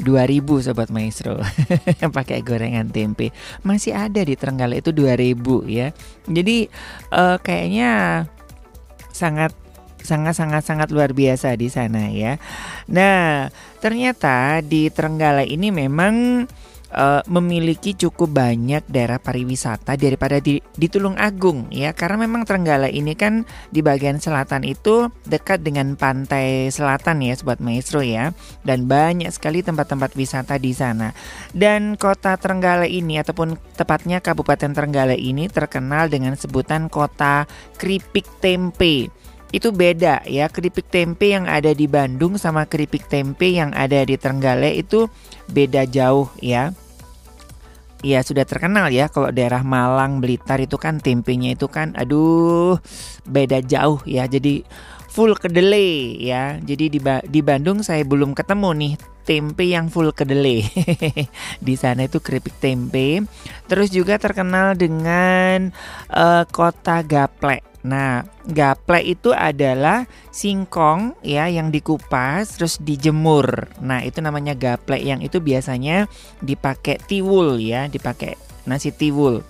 2000 0.00 0.64
sobat 0.64 0.88
maestro 0.88 1.36
pakai 2.16 2.40
gorengan 2.40 2.88
tempe 2.88 3.36
masih 3.60 3.92
ada 3.92 4.24
di 4.24 4.32
Trenggalek 4.32 4.80
itu 4.80 4.96
2000 4.96 5.36
ya 5.68 5.92
jadi 6.24 6.72
uh, 7.12 7.36
kayaknya 7.36 8.24
sangat 9.12 9.52
sangat 10.02 10.36
sangat 10.36 10.62
sangat 10.66 10.88
luar 10.90 11.12
biasa 11.14 11.54
di 11.54 11.68
sana 11.68 12.10
ya. 12.10 12.36
Nah 12.90 13.48
ternyata 13.78 14.60
di 14.60 14.88
Trenggalek 14.92 15.48
ini 15.48 15.72
memang 15.72 16.46
uh, 16.94 17.22
memiliki 17.30 17.94
cukup 17.94 18.30
banyak 18.34 18.82
daerah 18.90 19.18
pariwisata 19.22 19.94
daripada 19.94 20.42
di, 20.42 20.58
di 20.74 20.86
Tulung 20.90 21.16
Agung 21.16 21.70
ya. 21.70 21.94
Karena 21.94 22.26
memang 22.26 22.46
Trenggalek 22.46 22.94
ini 22.94 23.14
kan 23.14 23.46
di 23.70 23.80
bagian 23.80 24.18
selatan 24.18 24.66
itu 24.66 25.10
dekat 25.26 25.62
dengan 25.62 25.94
pantai 25.94 26.70
selatan 26.70 27.22
ya 27.24 27.34
sobat 27.38 27.62
maestro 27.62 28.02
ya. 28.02 28.34
Dan 28.66 28.90
banyak 28.90 29.30
sekali 29.30 29.62
tempat-tempat 29.62 30.14
wisata 30.18 30.58
di 30.58 30.72
sana. 30.74 31.14
Dan 31.54 31.94
kota 31.94 32.36
Trenggalek 32.36 32.90
ini 32.90 33.18
ataupun 33.22 33.56
tepatnya 33.78 34.18
Kabupaten 34.20 34.74
Trenggalek 34.74 35.20
ini 35.20 35.46
terkenal 35.50 36.10
dengan 36.10 36.34
sebutan 36.34 36.90
kota 36.90 37.46
keripik 37.78 38.26
tempe 38.42 39.08
itu 39.50 39.74
beda 39.74 40.22
ya 40.30 40.46
keripik 40.46 40.86
tempe 40.86 41.34
yang 41.34 41.50
ada 41.50 41.74
di 41.74 41.90
Bandung 41.90 42.38
sama 42.38 42.70
keripik 42.70 43.10
tempe 43.10 43.50
yang 43.50 43.74
ada 43.74 44.06
di 44.06 44.14
Trenggalek 44.14 44.86
itu 44.86 45.10
beda 45.50 45.86
jauh 45.90 46.30
ya. 46.38 46.70
Ya 48.00 48.24
sudah 48.24 48.48
terkenal 48.48 48.88
ya 48.88 49.12
kalau 49.12 49.28
daerah 49.28 49.60
Malang 49.60 50.24
Blitar 50.24 50.56
itu 50.56 50.80
kan 50.80 51.04
tempenya 51.04 51.52
itu 51.52 51.68
kan 51.68 51.92
aduh 51.98 52.80
beda 53.28 53.60
jauh 53.60 54.00
ya. 54.06 54.24
Jadi 54.30 54.64
full 55.10 55.34
kedelai 55.34 56.16
ya. 56.16 56.56
Jadi 56.62 56.96
di, 56.96 56.98
ba 57.02 57.20
di 57.26 57.42
Bandung 57.42 57.82
saya 57.82 58.06
belum 58.06 58.32
ketemu 58.32 58.70
nih 58.72 58.94
tempe 59.26 59.66
yang 59.66 59.92
full 59.92 60.14
kedelai. 60.14 60.64
Di 61.66 61.74
sana 61.78 62.06
itu 62.06 62.18
keripik 62.18 62.56
tempe. 62.58 63.26
Terus 63.68 63.92
juga 63.92 64.16
terkenal 64.16 64.74
dengan 64.74 65.70
uh, 66.08 66.42
kota 66.48 67.04
gaplek 67.04 67.69
Nah, 67.80 68.28
gaplek 68.44 69.16
itu 69.16 69.32
adalah 69.32 70.04
singkong 70.28 71.16
ya 71.24 71.48
yang 71.48 71.72
dikupas 71.72 72.60
terus 72.60 72.76
dijemur. 72.76 73.72
Nah, 73.80 74.04
itu 74.04 74.20
namanya 74.20 74.52
gaplek 74.52 75.00
yang 75.00 75.24
itu 75.24 75.40
biasanya 75.40 76.04
dipakai 76.44 77.00
tiwul 77.00 77.56
ya, 77.56 77.88
dipakai 77.88 78.36
nasi 78.68 78.92
tiwul. 78.92 79.40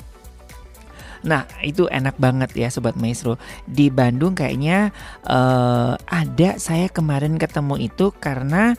Nah, 1.20 1.44
itu 1.60 1.84
enak 1.90 2.16
banget 2.16 2.54
ya 2.56 2.68
sobat 2.72 2.96
maestro. 2.96 3.36
Di 3.68 3.92
Bandung 3.92 4.32
kayaknya 4.32 4.94
uh, 5.26 5.98
ada 6.08 6.56
saya 6.56 6.88
kemarin 6.88 7.36
ketemu 7.36 7.76
itu 7.90 8.14
karena 8.16 8.78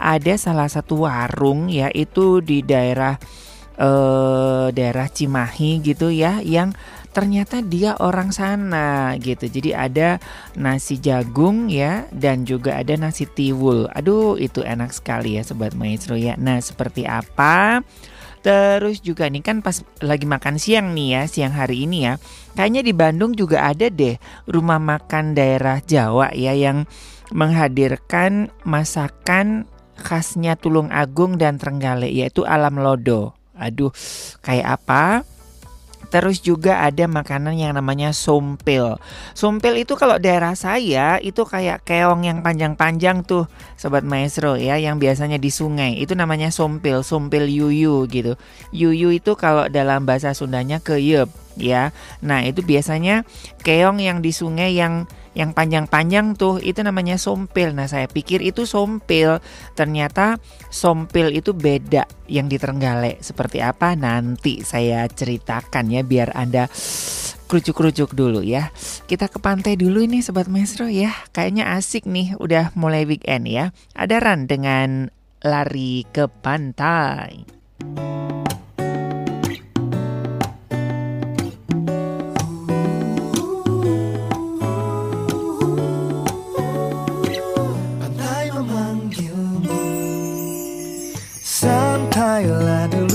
ada 0.00 0.34
salah 0.40 0.70
satu 0.70 1.04
warung 1.04 1.68
ya 1.68 1.92
itu 1.92 2.40
di 2.40 2.64
daerah 2.64 3.20
uh, 3.76 4.72
daerah 4.72 5.06
Cimahi 5.06 5.84
gitu 5.84 6.08
ya 6.08 6.40
yang 6.40 6.72
ternyata 7.12 7.60
dia 7.60 7.94
orang 8.00 8.32
sana 8.32 9.14
gitu. 9.20 9.46
Jadi 9.46 9.76
ada 9.76 10.16
nasi 10.56 10.96
jagung 10.96 11.68
ya 11.68 12.08
dan 12.10 12.48
juga 12.48 12.80
ada 12.80 12.96
nasi 12.96 13.28
tiwul. 13.28 13.86
Aduh, 13.92 14.40
itu 14.40 14.64
enak 14.64 14.90
sekali 14.96 15.36
ya 15.36 15.44
sobat 15.44 15.76
maestro 15.76 16.16
ya. 16.16 16.34
Nah, 16.40 16.58
seperti 16.58 17.04
apa? 17.04 17.84
Terus 18.42 18.98
juga 18.98 19.30
nih 19.30 19.44
kan 19.44 19.62
pas 19.62 19.86
lagi 20.02 20.26
makan 20.26 20.58
siang 20.58 20.90
nih 20.98 21.08
ya, 21.14 21.22
siang 21.30 21.54
hari 21.54 21.86
ini 21.86 22.10
ya. 22.10 22.18
Kayaknya 22.58 22.82
di 22.82 22.92
Bandung 22.92 23.32
juga 23.38 23.70
ada 23.70 23.86
deh 23.86 24.18
rumah 24.50 24.82
makan 24.82 25.38
daerah 25.38 25.78
Jawa 25.78 26.34
ya 26.34 26.50
yang 26.50 26.90
menghadirkan 27.30 28.50
masakan 28.66 29.70
khasnya 29.94 30.58
Tulung 30.58 30.90
Agung 30.90 31.38
dan 31.38 31.56
Trenggalek 31.56 32.10
yaitu 32.10 32.42
alam 32.42 32.82
lodo. 32.82 33.38
Aduh, 33.54 33.94
kayak 34.42 34.82
apa? 34.82 35.22
Terus 36.12 36.44
juga 36.44 36.84
ada 36.84 37.08
makanan 37.08 37.56
yang 37.56 37.72
namanya 37.72 38.12
sompil. 38.12 39.00
Sompil 39.32 39.80
itu 39.80 39.96
kalau 39.96 40.20
daerah 40.20 40.52
saya 40.52 41.16
itu 41.24 41.48
kayak 41.48 41.88
keong 41.88 42.28
yang 42.28 42.44
panjang-panjang 42.44 43.24
tuh, 43.24 43.48
sobat 43.80 44.04
maestro 44.04 44.60
ya, 44.60 44.76
yang 44.76 45.00
biasanya 45.00 45.40
di 45.40 45.48
sungai. 45.48 45.96
Itu 45.96 46.12
namanya 46.12 46.52
sompil, 46.52 47.00
sompil 47.00 47.48
yuyu 47.48 48.04
gitu. 48.12 48.36
Yuyu 48.76 49.16
itu 49.16 49.32
kalau 49.40 49.72
dalam 49.72 50.04
bahasa 50.04 50.36
Sundanya 50.36 50.84
keyep 50.84 51.32
ya. 51.56 51.96
Nah, 52.20 52.44
itu 52.44 52.60
biasanya 52.60 53.24
keong 53.64 54.04
yang 54.04 54.20
di 54.20 54.36
sungai 54.36 54.76
yang 54.76 55.08
yang 55.32 55.56
panjang-panjang 55.56 56.36
tuh 56.36 56.60
itu 56.60 56.84
namanya 56.84 57.16
sompil. 57.16 57.72
Nah, 57.72 57.88
saya 57.88 58.08
pikir 58.08 58.44
itu 58.44 58.68
sompil. 58.68 59.40
Ternyata 59.72 60.36
sompil 60.68 61.32
itu 61.32 61.56
beda 61.56 62.04
yang 62.28 62.48
di 62.48 62.60
Trenggalek. 62.60 63.24
Seperti 63.24 63.64
apa 63.64 63.96
nanti 63.96 64.60
saya 64.60 65.08
ceritakan 65.08 65.88
ya 65.88 66.04
biar 66.04 66.36
Anda 66.36 66.68
kerucuk-kerucuk 67.48 68.16
dulu 68.16 68.40
ya. 68.40 68.72
Kita 69.04 69.28
ke 69.28 69.36
pantai 69.40 69.76
dulu 69.76 70.00
ini 70.00 70.24
sobat 70.24 70.48
maestro 70.48 70.88
ya. 70.88 71.12
Kayaknya 71.36 71.76
asik 71.76 72.08
nih 72.08 72.36
udah 72.40 72.72
mulai 72.76 73.04
weekend 73.04 73.48
ya. 73.48 73.76
Ada 73.92 74.20
Ran 74.20 74.48
dengan 74.48 75.12
lari 75.44 76.04
ke. 76.08 76.24
Pantai 76.42 77.46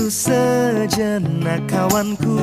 Sejenak 0.08 1.68
kawanku. 1.68 2.40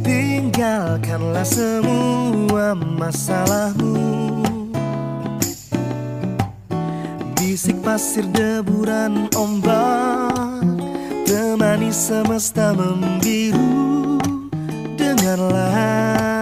Tinggalkanlah 0.00 1.44
semua 1.44 2.72
masalahmu. 2.72 4.40
Bisik 7.36 7.76
pasir 7.84 8.24
deburan 8.32 9.28
ombak 9.36 10.64
Temani 11.28 11.92
semesta 11.92 12.72
membiru. 12.72 14.16
Dengarlah 14.96 16.33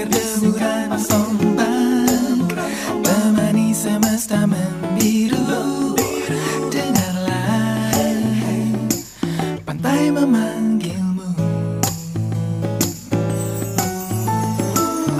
pasir 0.00 0.08
deburan 0.08 0.90
ombak 1.12 2.56
Temani 3.04 3.74
semesta 3.74 4.48
membiru 4.48 5.96
Dengarlah 6.72 7.92
Pantai 9.66 10.08
memanggilmu. 10.08 11.30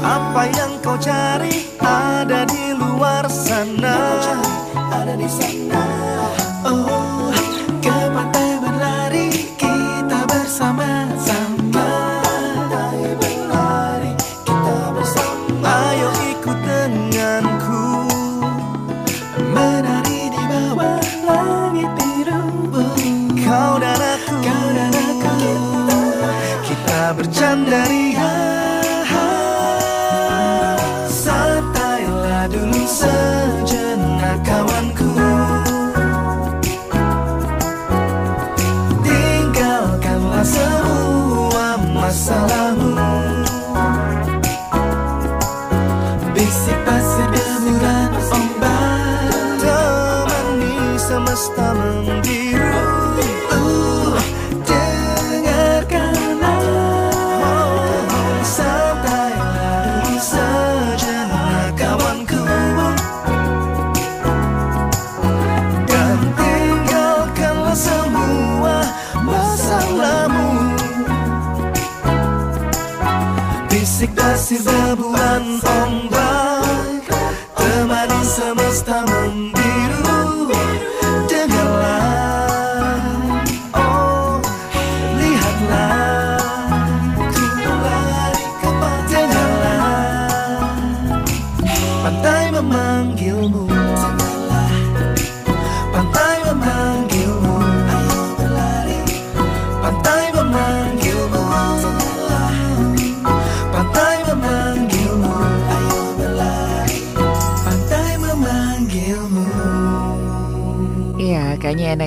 Apa 0.00 0.42
yang 0.56 0.72
kau 0.80 0.96
cari 0.96 1.68
ada 1.80 2.48
di 2.48 2.72
luar 2.74 3.28
sana. 3.28 3.96
Ada 4.74 5.14
di 5.14 5.28
sana. 5.28 5.84
Oh, 6.64 6.99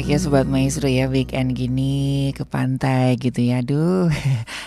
ya 0.04 0.20
Sobat 0.20 0.44
Maestro 0.44 0.92
ya 0.92 1.08
weekend 1.08 1.56
gini 1.56 2.36
ke 2.36 2.44
pantai 2.44 3.16
gitu 3.16 3.40
ya. 3.40 3.64
Aduh, 3.64 4.12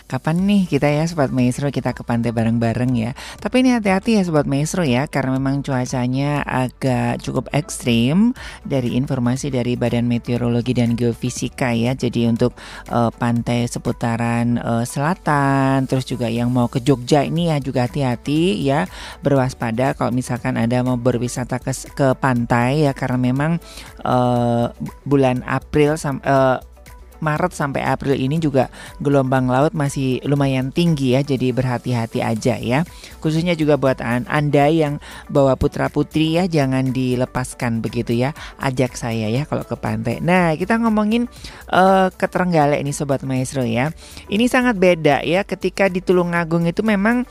kapan 0.07 0.47
nih 0.47 0.63
kita 0.71 0.87
ya 0.87 1.03
Sobat 1.11 1.35
Maestro 1.35 1.67
kita 1.75 1.91
ke 1.91 2.07
pantai 2.07 2.31
bareng-bareng 2.31 2.93
ya. 2.95 3.11
Tapi 3.43 3.67
ini 3.67 3.75
hati-hati 3.75 4.19
ya 4.19 4.23
Sobat 4.23 4.47
Maestro 4.47 4.87
ya 4.87 5.11
karena 5.11 5.35
memang 5.35 5.67
cuacanya 5.67 6.47
agak 6.47 7.27
cukup 7.27 7.51
ekstrim 7.51 8.31
dari 8.63 8.95
informasi 8.95 9.51
dari 9.51 9.75
Badan 9.75 10.07
Meteorologi 10.07 10.79
dan 10.79 10.95
Geofisika 10.95 11.75
ya. 11.75 11.99
Jadi 11.99 12.31
untuk 12.31 12.55
eh, 12.87 13.11
pantai 13.19 13.67
seputaran 13.67 14.63
eh, 14.63 14.85
selatan 14.87 15.91
terus 15.91 16.07
juga 16.07 16.31
yang 16.31 16.55
mau 16.55 16.71
ke 16.71 16.79
Jogja 16.79 17.27
ini 17.27 17.51
ya 17.51 17.59
juga 17.59 17.91
hati-hati 17.91 18.63
ya 18.63 18.87
berwaspada 19.27 19.99
kalau 19.99 20.15
misalkan 20.15 20.55
ada 20.55 20.87
mau 20.87 20.95
berwisata 20.95 21.59
ke, 21.59 21.75
ke 21.93 22.15
pantai 22.23 22.87
ya 22.87 22.95
karena 22.95 23.19
memang 23.19 23.59
eh, 24.07 24.67
bulan 25.03 25.43
April 25.43 25.99
sam- 25.99 26.23
eh, 26.23 26.76
Maret 27.21 27.53
sampai 27.53 27.83
April 27.85 28.17
ini 28.17 28.37
juga 28.41 28.69
gelombang 29.01 29.49
laut 29.49 29.73
masih 29.73 30.21
lumayan 30.25 30.71
tinggi 30.71 31.17
ya, 31.17 31.21
jadi 31.25 31.53
berhati-hati 31.53 32.21
aja 32.21 32.55
ya. 32.61 32.83
Khususnya 33.21 33.57
juga 33.57 33.81
buat 33.81 33.99
an- 34.05 34.29
Anda 34.29 34.69
yang 34.69 34.99
bawa 35.29 35.57
putra-putri 35.57 36.37
ya, 36.37 36.45
jangan 36.47 36.93
dilepaskan 36.93 37.81
begitu 37.81 38.15
ya. 38.17 38.37
Ajak 38.61 38.95
saya 38.99 39.29
ya 39.29 39.49
kalau 39.49 39.65
ke 39.65 39.77
pantai. 39.79 40.21
Nah, 40.21 40.55
kita 40.55 40.79
ngomongin 40.81 41.29
eh, 41.73 42.09
ke 42.13 42.27
Trenggalek 42.29 42.83
nih 42.83 42.95
Sobat 42.95 43.23
Maestro 43.27 43.65
ya. 43.65 43.91
Ini 44.27 44.47
sangat 44.47 44.77
beda 44.77 45.23
ya 45.23 45.43
ketika 45.43 45.89
di 45.91 46.01
Tulungagung 46.05 46.69
itu 46.69 46.81
memang 46.85 47.25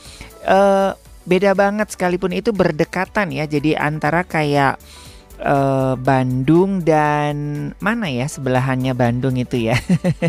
eh, 0.45 0.91
beda 1.25 1.57
banget 1.57 1.89
sekalipun 1.89 2.31
itu 2.33 2.53
berdekatan 2.53 3.33
ya. 3.33 3.49
Jadi 3.49 3.73
antara 3.73 4.21
kayak 4.21 4.77
eh, 5.39 5.93
Bandung 5.99 6.83
dan 6.83 7.35
mana 7.83 8.07
ya 8.11 8.27
sebelahannya 8.27 8.95
Bandung 8.95 9.35
itu 9.35 9.71
ya? 9.71 9.77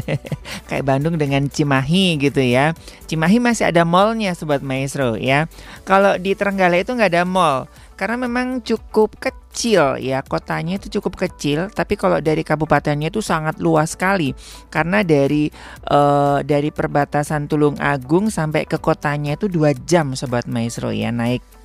Kayak 0.68 0.84
Bandung 0.86 1.20
dengan 1.20 1.46
Cimahi 1.46 2.18
gitu 2.18 2.42
ya. 2.42 2.74
Cimahi 3.06 3.38
masih 3.38 3.70
ada 3.70 3.86
mallnya 3.86 4.34
Sobat 4.34 4.62
Maestro 4.62 5.14
ya. 5.14 5.50
Kalau 5.86 6.18
di 6.18 6.34
Trenggalek 6.34 6.86
itu 6.86 6.92
nggak 6.94 7.12
ada 7.14 7.24
mall 7.26 7.70
karena 7.96 8.28
memang 8.28 8.60
cukup 8.60 9.16
kecil 9.16 9.96
ya. 9.98 10.20
Kotanya 10.20 10.76
itu 10.76 11.00
cukup 11.00 11.16
kecil 11.16 11.72
tapi 11.72 11.96
kalau 11.96 12.20
dari 12.20 12.44
kabupatennya 12.44 13.08
itu 13.08 13.24
sangat 13.24 13.56
luas 13.62 13.96
sekali. 13.96 14.36
Karena 14.68 15.00
dari 15.06 15.48
eh, 15.86 16.38
dari 16.44 16.70
perbatasan 16.74 17.48
Tulung 17.48 17.80
Agung 17.80 18.28
sampai 18.28 18.68
ke 18.68 18.76
kotanya 18.76 19.34
itu 19.38 19.48
dua 19.48 19.72
jam 19.72 20.12
Sobat 20.12 20.44
Maestro 20.50 20.92
ya. 20.92 21.08
Naik 21.08 21.56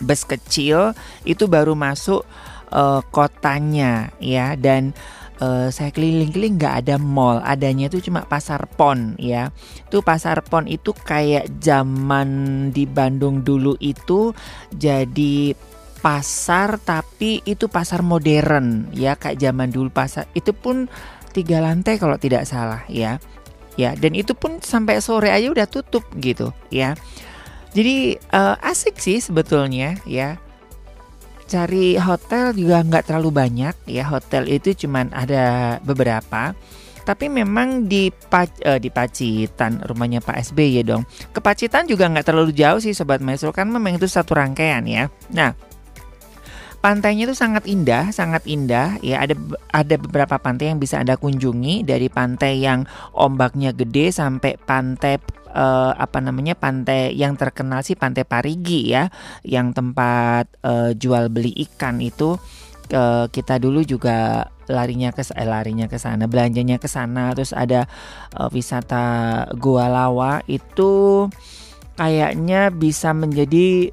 bus 0.00 0.28
kecil 0.28 0.92
itu 1.24 1.48
baru 1.48 1.72
masuk 1.72 2.24
eh, 2.72 3.00
kotanya 3.12 4.10
ya. 4.18 4.56
Dan 4.58 4.96
uh, 5.40 5.68
saya 5.68 5.92
keliling-keliling 5.92 6.56
nggak 6.60 6.74
ada 6.84 6.96
mall, 6.96 7.40
adanya 7.44 7.88
itu 7.88 8.00
cuma 8.08 8.24
pasar 8.24 8.64
pon 8.76 9.16
ya. 9.20 9.52
Tuh 9.92 10.00
pasar 10.00 10.40
pon 10.44 10.64
itu 10.68 10.92
kayak 10.92 11.60
zaman 11.60 12.28
di 12.72 12.88
Bandung 12.88 13.44
dulu 13.44 13.76
itu 13.80 14.32
jadi 14.72 15.56
pasar 16.00 16.78
tapi 16.78 17.42
itu 17.44 17.66
pasar 17.68 18.00
modern 18.00 18.92
ya. 18.96 19.16
Kayak 19.18 19.40
zaman 19.40 19.68
dulu 19.72 19.88
pasar. 19.92 20.28
Itu 20.32 20.56
pun 20.56 20.88
tiga 21.32 21.60
lantai 21.60 22.00
kalau 22.00 22.16
tidak 22.16 22.48
salah 22.48 22.84
ya. 22.88 23.20
Ya 23.76 23.92
dan 23.92 24.16
itu 24.16 24.32
pun 24.32 24.64
sampai 24.64 25.04
sore 25.04 25.28
aja 25.28 25.52
udah 25.52 25.68
tutup 25.68 26.08
gitu 26.16 26.48
ya. 26.72 26.96
Jadi 27.76 28.16
uh, 28.32 28.56
asik 28.64 28.96
sih 28.96 29.20
sebetulnya 29.20 30.00
ya 30.08 30.40
cari 31.46 31.94
hotel 31.96 32.52
juga 32.52 32.82
nggak 32.82 33.10
terlalu 33.10 33.30
banyak 33.32 33.74
ya. 33.86 34.04
Hotel 34.06 34.50
itu 34.50 34.74
cuman 34.86 35.14
ada 35.14 35.78
beberapa. 35.82 36.52
Tapi 37.06 37.30
memang 37.30 37.86
di 37.86 38.10
uh, 38.10 38.78
di 38.82 38.90
Pacitan 38.90 39.78
rumahnya 39.86 40.18
Pak 40.18 40.50
SBY 40.50 40.82
dong. 40.82 41.06
Ke 41.30 41.38
Pacitan 41.38 41.86
juga 41.86 42.10
nggak 42.10 42.26
terlalu 42.26 42.50
jauh 42.50 42.82
sih 42.82 42.90
sobat 42.98 43.22
maestro 43.22 43.54
kan 43.54 43.70
memang 43.70 43.94
itu 43.94 44.10
satu 44.10 44.34
rangkaian 44.34 44.82
ya. 44.82 45.06
Nah 45.30 45.54
pantainya 46.82 47.30
itu 47.30 47.34
sangat 47.38 47.66
indah, 47.70 48.10
sangat 48.10 48.42
indah. 48.50 48.98
Ya. 49.06 49.22
Ada 49.22 49.38
ada 49.70 49.94
beberapa 50.02 50.38
pantai 50.42 50.74
yang 50.74 50.82
bisa 50.82 50.98
anda 50.98 51.14
kunjungi 51.14 51.86
dari 51.86 52.10
pantai 52.10 52.58
yang 52.58 52.86
ombaknya 53.14 53.70
gede 53.70 54.10
sampai 54.10 54.58
pantai 54.58 55.22
uh, 55.56 55.96
apa 55.96 56.20
namanya 56.20 56.52
pantai 56.52 57.16
yang 57.16 57.34
terkenal 57.40 57.80
sih 57.80 57.96
pantai 57.96 58.28
Parigi 58.28 58.92
ya, 58.92 59.08
yang 59.42 59.72
tempat 59.72 60.52
uh, 60.60 60.92
jual 60.92 61.32
beli 61.32 61.56
ikan 61.64 62.04
itu 62.04 62.36
uh, 62.92 63.26
kita 63.32 63.56
dulu 63.56 63.80
juga 63.82 64.46
larinya 64.68 65.14
ke 65.14 65.22
eh, 65.22 65.48
larinya 65.48 65.86
ke 65.88 65.96
sana, 65.96 66.28
belanjanya 66.28 66.76
ke 66.76 66.86
sana, 66.90 67.32
terus 67.32 67.56
ada 67.56 67.88
uh, 68.36 68.52
wisata 68.52 69.46
Gua 69.56 69.88
Lawa 69.88 70.44
itu 70.46 71.26
kayaknya 71.96 72.68
bisa 72.68 73.16
menjadi 73.16 73.90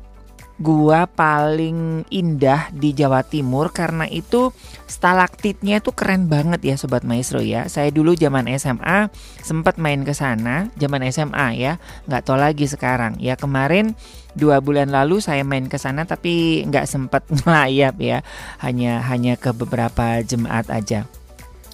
gua 0.61 1.09
paling 1.09 2.05
indah 2.13 2.69
di 2.69 2.93
Jawa 2.93 3.25
Timur 3.25 3.73
karena 3.73 4.05
itu 4.05 4.53
stalaktitnya 4.85 5.81
itu 5.81 5.89
keren 5.91 6.29
banget 6.29 6.61
ya 6.61 6.75
sobat 6.77 7.01
maestro 7.01 7.41
ya. 7.41 7.65
Saya 7.65 7.89
dulu 7.89 8.13
zaman 8.13 8.45
SMA 8.61 9.09
sempat 9.41 9.81
main 9.81 10.05
ke 10.05 10.13
sana, 10.13 10.69
zaman 10.77 11.01
SMA 11.09 11.47
ya, 11.57 11.81
nggak 12.05 12.23
tahu 12.23 12.37
lagi 12.37 12.69
sekarang. 12.69 13.17
Ya 13.17 13.33
kemarin 13.33 13.97
dua 14.37 14.61
bulan 14.61 14.93
lalu 14.93 15.21
saya 15.21 15.41
main 15.41 15.65
ke 15.69 15.81
sana 15.81 16.05
tapi 16.05 16.65
nggak 16.69 16.85
sempat 16.85 17.25
ngelayap 17.41 17.97
ya, 17.97 18.19
hanya 18.61 19.01
hanya 19.09 19.33
ke 19.35 19.49
beberapa 19.57 20.21
jemaat 20.21 20.69
aja. 20.69 21.09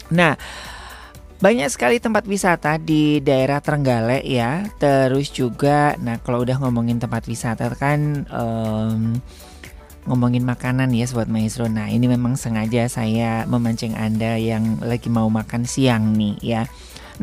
Nah 0.10 0.40
banyak 1.40 1.72
sekali 1.72 2.04
tempat 2.04 2.28
wisata 2.28 2.76
di 2.76 3.24
daerah 3.24 3.64
Trenggalek 3.64 4.28
ya. 4.28 4.68
Terus 4.76 5.32
juga, 5.32 5.96
nah 6.04 6.20
kalau 6.20 6.44
udah 6.44 6.60
ngomongin 6.60 7.00
tempat 7.00 7.24
wisata 7.32 7.72
kan 7.80 8.28
um, 8.28 9.16
ngomongin 10.04 10.44
makanan 10.44 10.92
ya 10.92 11.08
sobat 11.08 11.32
maestro. 11.32 11.72
Nah 11.72 11.88
ini 11.88 12.12
memang 12.12 12.36
sengaja 12.36 12.92
saya 12.92 13.48
memancing 13.48 13.96
anda 13.96 14.36
yang 14.36 14.84
lagi 14.84 15.08
mau 15.08 15.32
makan 15.32 15.64
siang 15.64 16.12
nih 16.12 16.36
ya. 16.44 16.62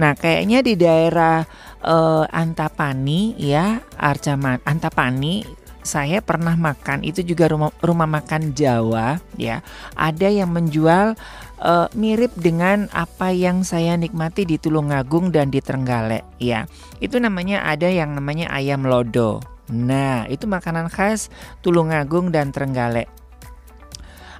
Nah 0.00 0.16
kayaknya 0.16 0.64
di 0.64 0.80
daerah 0.80 1.44
uh, 1.84 2.24
Antapani 2.32 3.36
ya, 3.36 3.84
Arcaman 4.00 4.64
Antapani 4.64 5.44
saya 5.86 6.18
pernah 6.18 6.58
makan 6.58 7.06
itu 7.06 7.22
juga 7.22 7.46
rumah 7.46 7.70
rumah 7.78 8.10
makan 8.10 8.50
Jawa 8.52 9.22
ya. 9.38 9.62
Ada 9.94 10.34
yang 10.34 10.50
menjual 10.50 11.14
uh, 11.60 11.88
mirip 11.96 12.32
dengan 12.36 12.88
apa 12.92 13.32
yang 13.32 13.64
saya 13.64 13.96
nikmati 13.96 14.44
di 14.44 14.56
Tulungagung 14.60 15.32
dan 15.32 15.52
di 15.52 15.60
Trenggalek 15.60 16.24
ya. 16.40 16.68
Itu 17.00 17.20
namanya 17.20 17.64
ada 17.64 17.88
yang 17.88 18.16
namanya 18.16 18.50
ayam 18.52 18.84
lodo. 18.84 19.40
Nah, 19.66 20.30
itu 20.30 20.46
makanan 20.46 20.92
khas 20.92 21.28
Tulungagung 21.60 22.30
dan 22.30 22.54
Trenggalek. 22.54 23.10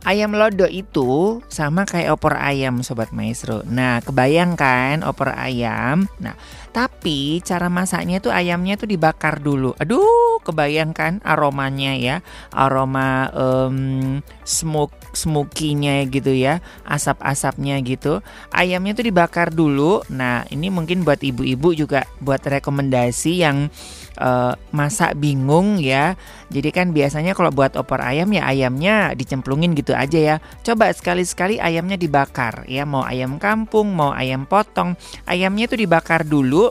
Ayam 0.07 0.39
lodo 0.39 0.71
itu 0.71 1.43
sama 1.51 1.83
kayak 1.83 2.15
opor 2.15 2.39
ayam 2.39 2.79
sobat 2.87 3.11
maestro. 3.11 3.67
Nah, 3.67 3.99
kebayangkan 4.07 5.03
opor 5.03 5.35
ayam. 5.35 6.07
Nah, 6.23 6.39
tapi 6.71 7.43
cara 7.43 7.67
masaknya 7.67 8.23
itu 8.23 8.31
ayamnya 8.31 8.79
itu 8.79 8.87
dibakar 8.87 9.43
dulu. 9.43 9.75
Aduh, 9.83 10.39
kebayangkan 10.47 11.27
aromanya 11.27 11.99
ya. 11.99 12.17
Aroma 12.55 13.35
um, 13.35 14.23
smoke 14.47 14.95
smokinya 15.11 16.07
gitu 16.07 16.31
ya, 16.31 16.63
asap-asapnya 16.87 17.83
gitu. 17.83 18.23
Ayamnya 18.55 18.95
itu 18.95 19.11
dibakar 19.11 19.51
dulu. 19.51 20.07
Nah, 20.07 20.47
ini 20.55 20.71
mungkin 20.71 21.03
buat 21.03 21.19
ibu-ibu 21.19 21.75
juga 21.75 22.07
buat 22.23 22.47
rekomendasi 22.47 23.43
yang 23.43 23.75
uh, 24.21 24.55
masak 24.73 25.17
bingung 25.17 25.81
ya. 25.81 26.17
Jadi 26.53 26.69
kan 26.71 26.91
biasanya 26.93 27.33
kalau 27.33 27.51
buat 27.51 27.75
opor 27.77 28.01
ayam 28.03 28.31
ya 28.33 28.47
ayamnya 28.49 29.13
dicemplungin 29.17 29.73
gitu 29.77 29.93
aja 29.93 30.19
ya. 30.19 30.37
Coba 30.63 30.93
sekali-sekali 30.93 31.61
ayamnya 31.61 31.97
dibakar 32.01 32.65
ya. 32.69 32.85
Mau 32.85 33.05
ayam 33.05 33.37
kampung, 33.41 33.93
mau 33.93 34.13
ayam 34.13 34.45
potong, 34.49 34.95
ayamnya 35.29 35.69
itu 35.69 35.77
dibakar 35.77 36.25
dulu. 36.25 36.71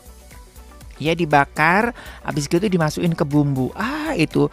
Ya 0.95 1.11
dibakar, 1.11 1.91
habis 2.23 2.47
itu 2.47 2.71
dimasukin 2.71 3.11
ke 3.19 3.27
bumbu. 3.27 3.67
Ah 3.75 4.15
itu 4.15 4.47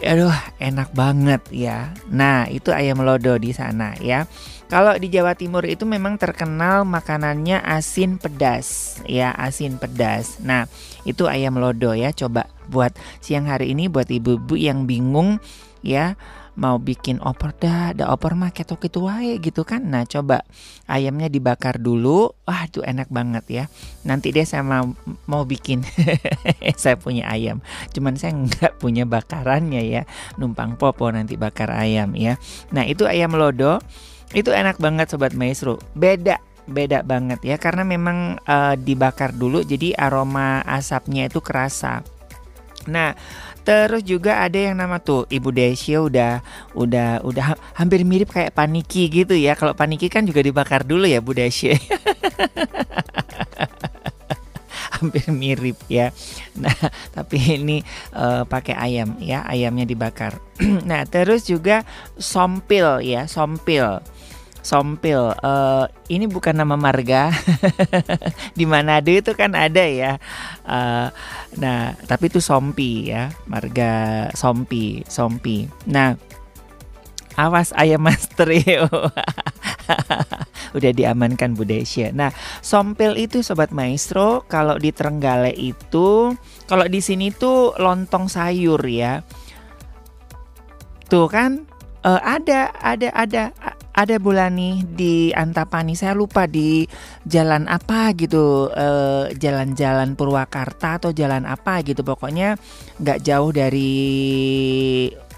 aduh 0.00 0.34
enak 0.60 0.90
banget 0.96 1.42
ya. 1.52 1.92
Nah, 2.08 2.48
itu 2.48 2.72
ayam 2.72 3.04
lodo 3.04 3.36
di 3.36 3.52
sana 3.52 3.94
ya. 4.00 4.24
Kalau 4.70 4.94
di 4.94 5.10
Jawa 5.10 5.34
Timur 5.34 5.66
itu 5.66 5.82
memang 5.82 6.14
terkenal 6.14 6.86
makanannya 6.86 7.58
asin 7.58 8.22
pedas, 8.22 9.02
ya 9.02 9.34
asin 9.34 9.82
pedas. 9.82 10.38
Nah 10.38 10.70
itu 11.02 11.26
ayam 11.26 11.58
lodo 11.58 11.90
ya. 11.90 12.14
Coba 12.14 12.46
buat 12.70 12.94
siang 13.18 13.50
hari 13.50 13.74
ini 13.74 13.90
buat 13.90 14.06
ibu-ibu 14.06 14.54
yang 14.54 14.86
bingung 14.86 15.42
ya 15.82 16.14
mau 16.58 16.78
bikin 16.78 17.22
opor 17.22 17.54
dah, 17.54 17.94
ada 17.94 18.10
opor 18.10 18.34
mah 18.34 18.50
ketok 18.50 18.90
itu 18.90 19.06
wae 19.06 19.38
gitu 19.38 19.62
kan. 19.62 19.86
Nah, 19.86 20.06
coba 20.06 20.42
ayamnya 20.90 21.30
dibakar 21.30 21.78
dulu. 21.78 22.34
Wah, 22.46 22.66
itu 22.66 22.82
enak 22.82 23.10
banget 23.10 23.44
ya. 23.50 23.64
Nanti 24.02 24.34
deh 24.34 24.46
saya 24.46 24.66
mau 24.66 24.94
mau 25.30 25.42
bikin 25.46 25.86
saya 26.82 26.98
punya 26.98 27.30
ayam. 27.30 27.62
Cuman 27.94 28.18
saya 28.18 28.34
nggak 28.34 28.82
punya 28.82 29.06
bakarannya 29.06 29.82
ya. 29.84 30.02
Numpang 30.36 30.74
popo 30.74 31.06
nanti 31.10 31.38
bakar 31.38 31.70
ayam 31.74 32.14
ya. 32.18 32.40
Nah, 32.74 32.86
itu 32.86 33.06
ayam 33.06 33.34
lodo. 33.36 33.78
Itu 34.30 34.54
enak 34.54 34.78
banget 34.78 35.10
sobat 35.10 35.34
maestro. 35.34 35.78
Beda 35.94 36.38
beda 36.70 37.02
banget 37.02 37.42
ya 37.42 37.56
karena 37.58 37.82
memang 37.82 38.38
uh, 38.46 38.78
dibakar 38.78 39.34
dulu 39.34 39.66
jadi 39.66 39.98
aroma 39.98 40.62
asapnya 40.62 41.26
itu 41.26 41.42
kerasa. 41.42 42.06
Nah, 42.88 43.12
terus 43.66 44.00
juga 44.06 44.40
ada 44.40 44.56
yang 44.56 44.78
nama 44.80 44.96
tuh 44.96 45.28
Ibu 45.28 45.52
Desya 45.52 46.00
udah 46.00 46.40
udah 46.72 47.20
udah 47.26 47.56
hampir 47.76 48.04
mirip 48.08 48.32
kayak 48.32 48.56
paniki 48.56 49.10
gitu 49.10 49.36
ya. 49.36 49.52
Kalau 49.58 49.76
paniki 49.76 50.08
kan 50.08 50.24
juga 50.24 50.40
dibakar 50.40 50.86
dulu 50.86 51.04
ya 51.04 51.20
Bu 51.20 51.36
Desya. 51.36 51.76
hampir 55.00 55.24
mirip 55.32 55.80
ya. 55.88 56.12
Nah, 56.60 56.76
tapi 57.16 57.40
ini 57.56 57.80
uh, 58.12 58.44
pakai 58.44 58.76
ayam 58.76 59.16
ya, 59.18 59.42
ayamnya 59.48 59.88
dibakar. 59.88 60.36
nah, 60.88 61.08
terus 61.08 61.48
juga 61.48 61.88
sompil 62.20 63.00
ya, 63.00 63.24
sompil. 63.24 64.04
Sompil, 64.60 65.32
uh, 65.40 65.84
ini 66.12 66.28
bukan 66.28 66.52
nama 66.52 66.76
marga. 66.76 67.32
di 68.58 68.68
Manado 68.68 69.08
itu 69.08 69.32
kan 69.32 69.56
ada 69.56 69.84
ya. 69.84 70.20
Uh, 70.68 71.08
nah, 71.56 71.96
tapi 72.04 72.28
itu 72.28 72.44
Sompi 72.44 73.08
ya, 73.08 73.32
marga 73.48 74.28
Sompi, 74.36 75.00
Sompi. 75.08 75.64
Nah, 75.88 76.16
awas 77.40 77.72
ayam 77.72 78.04
mas 78.04 78.28
trio. 78.36 78.84
Udah 80.76 80.92
diamankan 80.94 81.56
Bu 81.56 81.64
Desya. 81.64 82.12
Nah, 82.14 82.30
sompil 82.62 83.16
itu 83.18 83.42
sobat 83.42 83.74
maestro 83.74 84.46
kalau 84.46 84.78
di 84.78 84.92
Trenggalek 84.94 85.56
itu, 85.56 86.36
kalau 86.68 86.86
di 86.86 87.00
sini 87.02 87.32
tuh 87.32 87.74
lontong 87.80 88.30
sayur 88.30 88.78
ya. 88.86 89.24
Tuh 91.10 91.26
kan 91.26 91.66
uh, 92.06 92.20
ada 92.22 92.70
ada 92.78 93.08
ada 93.12 93.42
ada 93.90 94.16
Bulani 94.22 94.86
di 94.86 95.34
Antapani 95.34 95.98
saya 95.98 96.14
lupa 96.14 96.46
di 96.46 96.86
jalan 97.26 97.66
apa 97.66 98.14
gitu 98.14 98.70
jalan 99.36 99.50
jalan-jalan 99.50 100.16
Purwakarta 100.16 101.02
atau 101.02 101.10
jalan 101.10 101.44
apa 101.44 101.82
gitu. 101.82 102.06
Pokoknya 102.06 102.56
nggak 103.02 103.20
jauh 103.26 103.50
dari 103.50 103.92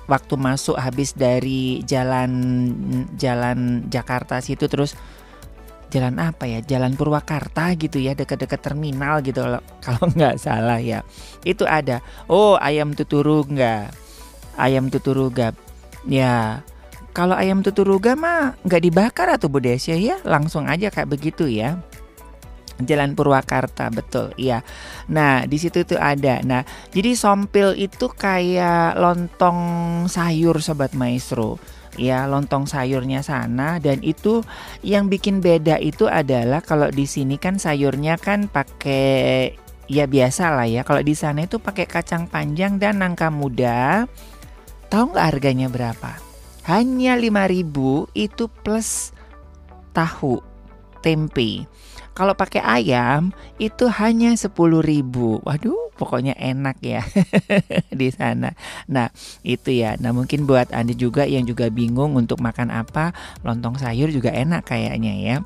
waktu 0.07 0.35
masuk 0.37 0.77
habis 0.77 1.17
dari 1.17 1.81
jalan 1.89 2.31
jalan 3.17 3.89
Jakarta 3.89 4.43
situ 4.43 4.67
terus 4.67 4.93
jalan 5.93 6.17
apa 6.21 6.49
ya 6.49 6.61
jalan 6.65 6.97
Purwakarta 6.97 7.77
gitu 7.77 8.01
ya 8.01 8.17
dekat-dekat 8.17 8.61
terminal 8.65 9.21
gitu 9.21 9.45
kalau 9.85 10.05
nggak 10.13 10.37
salah 10.41 10.79
ya. 10.79 11.01
Itu 11.43 11.65
ada. 11.65 12.05
Oh 12.29 12.61
ayam 12.61 12.93
tuturuga. 12.93 13.89
Ayam 14.61 14.93
tuturuga. 14.93 15.57
Ya 16.05 16.67
kalau 17.13 17.37
ayam 17.37 17.61
tuturuga 17.61 18.17
mah 18.17 18.57
nggak 18.65 18.83
dibakar 18.83 19.29
atau 19.33 19.53
Bu 19.53 19.61
Desya 19.61 19.97
ya, 20.01 20.17
langsung 20.25 20.67
aja 20.69 20.89
kayak 20.89 21.13
begitu 21.13 21.49
ya. 21.49 21.81
Jalan 22.83 23.15
Purwakarta 23.15 23.93
betul 23.93 24.35
iya. 24.41 24.65
Nah 25.07 25.47
di 25.47 25.61
situ 25.61 25.87
tuh 25.87 26.01
ada. 26.01 26.43
Nah 26.43 26.67
jadi 26.91 27.15
sompil 27.15 27.79
itu 27.79 28.11
kayak 28.11 28.99
lontong 28.99 29.61
sayur 30.11 30.59
sobat 30.59 30.97
maestro 30.97 31.61
ya 32.01 32.25
lontong 32.25 32.65
sayurnya 32.65 33.21
sana 33.21 33.77
dan 33.77 34.01
itu 34.01 34.41
yang 34.81 35.13
bikin 35.13 35.45
beda 35.45 35.77
itu 35.77 36.09
adalah 36.09 36.65
kalau 36.65 36.89
di 36.89 37.05
sini 37.05 37.37
kan 37.37 37.61
sayurnya 37.61 38.17
kan 38.17 38.49
pakai 38.49 39.53
ya 39.93 40.09
biasa 40.09 40.57
lah 40.57 40.65
ya 40.65 40.89
kalau 40.89 41.05
di 41.05 41.13
sana 41.13 41.45
itu 41.45 41.61
pakai 41.61 41.85
kacang 41.85 42.25
panjang 42.33 42.81
dan 42.81 43.05
nangka 43.05 43.29
muda 43.29 44.09
tahu 44.89 45.13
nggak 45.13 45.27
harganya 45.37 45.69
berapa 45.69 46.32
hanya 46.69 47.19
5000 47.19 48.13
itu 48.15 48.45
plus 48.63 49.11
tahu 49.93 50.41
tempe 51.03 51.67
kalau 52.13 52.37
pakai 52.37 52.61
ayam 52.61 53.33
itu 53.57 53.89
hanya 53.89 54.37
10.000. 54.37 54.53
Waduh, 55.41 55.83
pokoknya 55.97 56.37
enak 56.37 56.77
ya 56.85 57.01
di 58.01 58.13
sana. 58.13 58.53
Nah, 58.85 59.09
itu 59.41 59.73
ya. 59.73 59.97
Nah, 59.97 60.13
mungkin 60.13 60.45
buat 60.45 60.69
Anda 60.77 60.93
juga 60.93 61.25
yang 61.25 61.49
juga 61.49 61.73
bingung 61.73 62.13
untuk 62.13 62.45
makan 62.45 62.69
apa, 62.69 63.17
lontong 63.41 63.81
sayur 63.81 64.13
juga 64.13 64.29
enak 64.29 64.69
kayaknya 64.69 65.15
ya. 65.17 65.37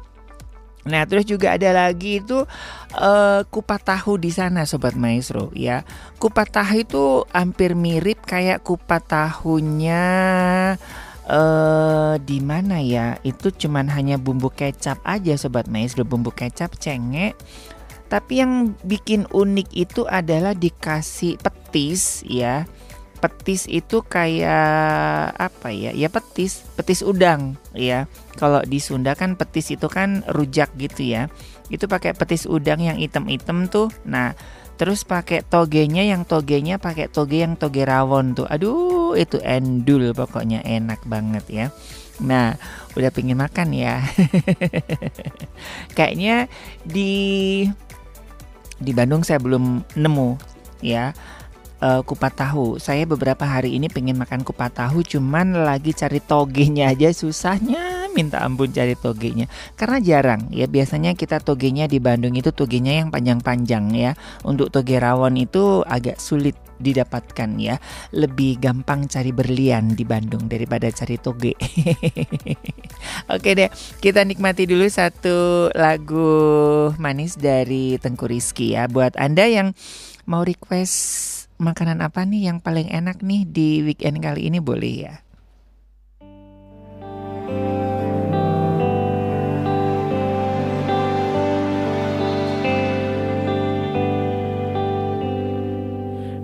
Nah, 0.86 1.02
terus 1.06 1.26
juga 1.26 1.54
ada 1.54 1.70
lagi 1.74 2.22
itu 2.22 2.46
uh, 2.94 3.40
kupat 3.50 3.82
tahu 3.86 4.18
di 4.18 4.30
sana 4.30 4.66
sobat 4.66 4.98
maestro 4.98 5.50
ya. 5.54 5.86
Kupat 6.18 6.50
tahu 6.50 6.82
itu 6.82 7.04
hampir 7.30 7.78
mirip 7.78 8.22
kayak 8.26 8.62
kupat 8.66 9.06
tahunya 9.06 10.06
eh 11.26 12.14
di 12.22 12.38
mana 12.38 12.78
ya? 12.78 13.18
Itu 13.26 13.50
cuman 13.50 13.90
hanya 13.90 14.16
bumbu 14.16 14.48
kecap 14.50 15.02
aja 15.02 15.34
sobat 15.34 15.66
maestro, 15.66 16.06
bumbu 16.06 16.30
kecap 16.30 16.78
cengek. 16.78 17.34
Tapi 18.06 18.38
yang 18.38 18.78
bikin 18.86 19.26
unik 19.34 19.68
itu 19.74 20.06
adalah 20.06 20.54
dikasih 20.54 21.42
petis 21.42 22.22
ya. 22.22 22.62
Petis 23.18 23.66
itu 23.66 24.04
kayak 24.06 25.34
apa 25.34 25.74
ya? 25.74 25.90
Ya 25.90 26.06
petis, 26.06 26.62
petis 26.78 27.02
udang 27.02 27.58
ya. 27.74 28.06
Kalau 28.38 28.62
di 28.62 28.78
Sunda 28.78 29.18
kan 29.18 29.34
petis 29.34 29.74
itu 29.74 29.90
kan 29.90 30.22
rujak 30.30 30.70
gitu 30.78 31.02
ya. 31.02 31.26
Itu 31.66 31.90
pakai 31.90 32.14
petis 32.14 32.46
udang 32.46 32.78
yang 32.78 33.02
item-item 33.02 33.66
tuh. 33.66 33.90
Nah, 34.06 34.38
Terus 34.76 35.08
pakai 35.08 35.40
togenya 35.40 36.04
yang 36.04 36.28
togenya 36.28 36.76
pakai 36.76 37.08
toge 37.08 37.40
yang 37.40 37.56
toge 37.56 37.88
rawon 37.88 38.36
tuh. 38.36 38.44
Aduh, 38.44 39.16
itu 39.16 39.40
endul 39.40 40.12
pokoknya 40.12 40.60
enak 40.60 41.00
banget 41.08 41.44
ya. 41.48 41.66
Nah, 42.20 42.56
udah 42.92 43.10
pengen 43.12 43.40
makan 43.40 43.72
ya. 43.72 44.04
Kayaknya 45.96 46.52
di 46.84 47.64
di 48.76 48.92
Bandung 48.92 49.24
saya 49.24 49.40
belum 49.40 49.80
nemu 49.96 50.36
ya 50.84 51.16
uh, 51.86 52.00
kupat 52.02 52.34
tahu. 52.34 52.82
Saya 52.82 53.06
beberapa 53.06 53.46
hari 53.46 53.78
ini 53.78 53.86
pengen 53.86 54.18
makan 54.18 54.42
kupat 54.42 54.74
tahu, 54.74 55.06
cuman 55.06 55.62
lagi 55.62 55.94
cari 55.94 56.18
togenya 56.18 56.90
aja 56.90 57.14
susahnya 57.14 58.10
minta 58.16 58.40
ampun 58.42 58.72
cari 58.72 58.96
togenya. 58.96 59.46
Karena 59.76 60.00
jarang 60.00 60.48
ya. 60.48 60.64
Biasanya 60.64 61.12
kita 61.12 61.38
togenya 61.44 61.84
di 61.84 62.00
Bandung 62.00 62.32
itu 62.32 62.48
togenya 62.48 63.04
yang 63.04 63.12
panjang-panjang 63.12 63.92
ya. 63.92 64.16
Untuk 64.42 64.72
toge 64.72 64.96
rawon 64.96 65.36
itu 65.36 65.84
agak 65.84 66.16
sulit 66.16 66.56
didapatkan 66.80 67.60
ya. 67.60 67.76
Lebih 68.16 68.56
gampang 68.56 69.04
cari 69.04 69.36
berlian 69.36 69.92
di 69.92 70.08
Bandung 70.08 70.48
daripada 70.48 70.88
cari 70.88 71.20
toge. 71.20 71.52
Oke 73.36 73.52
deh 73.52 73.68
kita 74.00 74.24
nikmati 74.24 74.64
dulu 74.64 74.88
satu 74.88 75.68
lagu 75.76 76.32
manis 76.96 77.36
dari 77.36 78.00
Tengku 78.00 78.24
Rizky 78.24 78.72
ya. 78.72 78.88
Buat 78.88 79.20
anda 79.20 79.44
yang 79.44 79.76
mau 80.24 80.42
request 80.42 81.35
makanan 81.56 82.04
apa 82.04 82.24
nih 82.28 82.52
yang 82.52 82.58
paling 82.60 82.88
enak 82.92 83.20
nih 83.24 83.42
di 83.48 83.80
weekend 83.84 84.20
kali 84.20 84.48
ini? 84.48 84.60
Boleh 84.60 84.94
ya? 85.08 85.14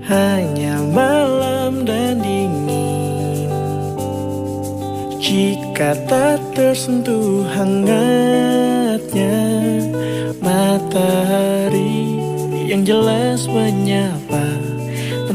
Hanya 0.08 0.76
malam 0.92 1.88
dan 1.88 2.20
dingin. 2.20 3.48
Jika 5.22 5.96
tak 6.04 6.42
tersentuh 6.52 7.48
hangatnya 7.56 9.40
matahari 10.42 12.20
Yang 12.68 12.82
jelas 12.92 13.40
menyapa 13.48 14.61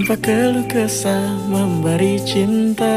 Tanpa 0.08 0.24
keluh 0.24 0.64
kesah 0.72 1.36
memberi 1.52 2.16
cinta. 2.24 2.96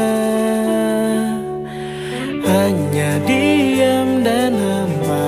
Hanya 2.39 3.19
diam 3.27 4.23
dan 4.23 4.55
hampa 4.55 5.27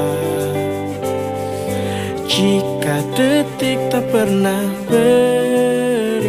Jika 2.23 3.03
detik 3.19 3.75
tak 3.91 4.07
pernah 4.15 4.63
ber 4.87 6.23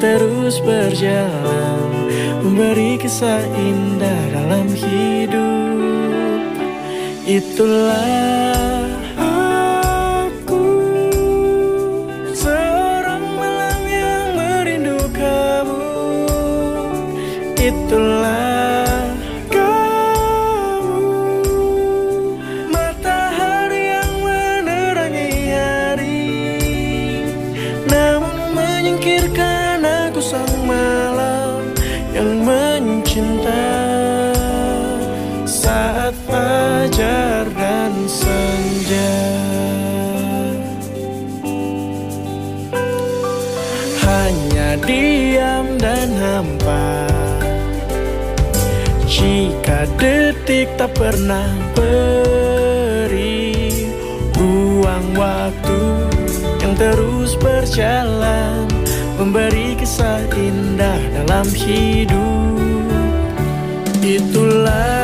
terus 0.00 0.64
berjalan 0.64 2.08
Memberi 2.40 2.96
kisah 3.04 3.44
indah 3.52 4.22
dalam 4.32 4.64
hidup. 4.72 6.56
Itulah 7.28 8.91
tak 50.76 50.96
pernah 50.96 51.48
beri 51.76 53.72
Ruang 54.36 55.06
waktu 55.16 55.80
yang 56.60 56.74
terus 56.78 57.34
berjalan 57.40 58.72
Memberi 59.22 59.78
kisah 59.78 60.24
indah 60.34 60.98
dalam 61.14 61.46
hidup. 61.54 62.90
Itulah 64.02 65.01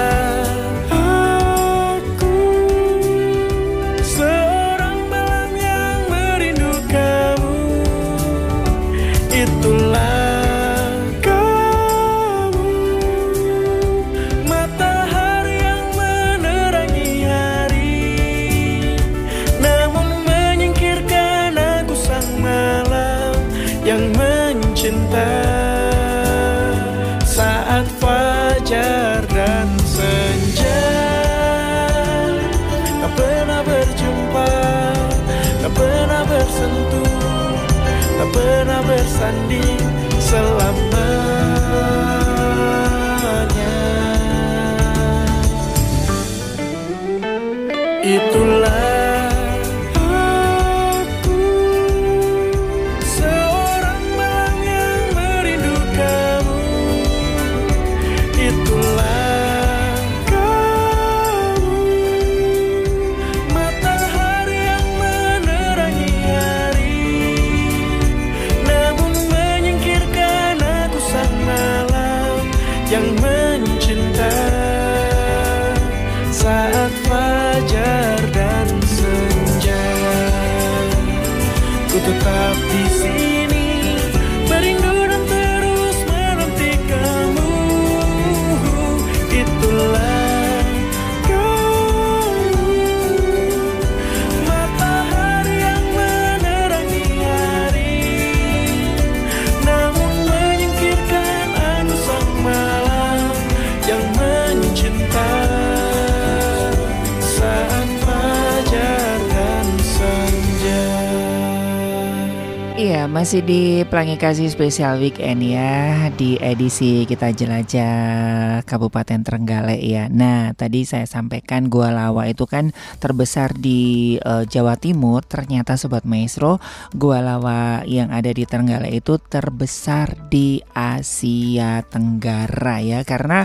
masih 113.18 113.42
di 113.42 113.82
Pelangi 113.82 114.14
Kasih 114.14 114.46
Spesial 114.46 115.02
Weekend 115.02 115.42
ya 115.42 116.06
Di 116.14 116.38
edisi 116.38 117.02
kita 117.02 117.34
jelajah 117.34 118.62
Kabupaten 118.62 119.26
Trenggalek 119.26 119.82
ya. 119.82 120.06
Nah, 120.06 120.54
tadi 120.54 120.86
saya 120.86 121.02
sampaikan 121.02 121.66
Gua 121.66 121.90
Lawa 121.90 122.30
itu 122.30 122.46
kan 122.46 122.70
terbesar 123.02 123.58
di 123.58 124.14
eh, 124.22 124.46
Jawa 124.46 124.78
Timur. 124.78 125.26
Ternyata 125.26 125.74
Sobat 125.74 126.06
Maestro 126.06 126.62
Gua 126.94 127.18
Lawa 127.18 127.82
yang 127.90 128.14
ada 128.14 128.30
di 128.30 128.46
Trenggalek 128.46 129.02
itu 129.02 129.18
terbesar 129.18 130.14
di 130.30 130.62
Asia 130.70 131.82
Tenggara 131.90 132.78
ya. 132.78 133.02
Karena 133.02 133.42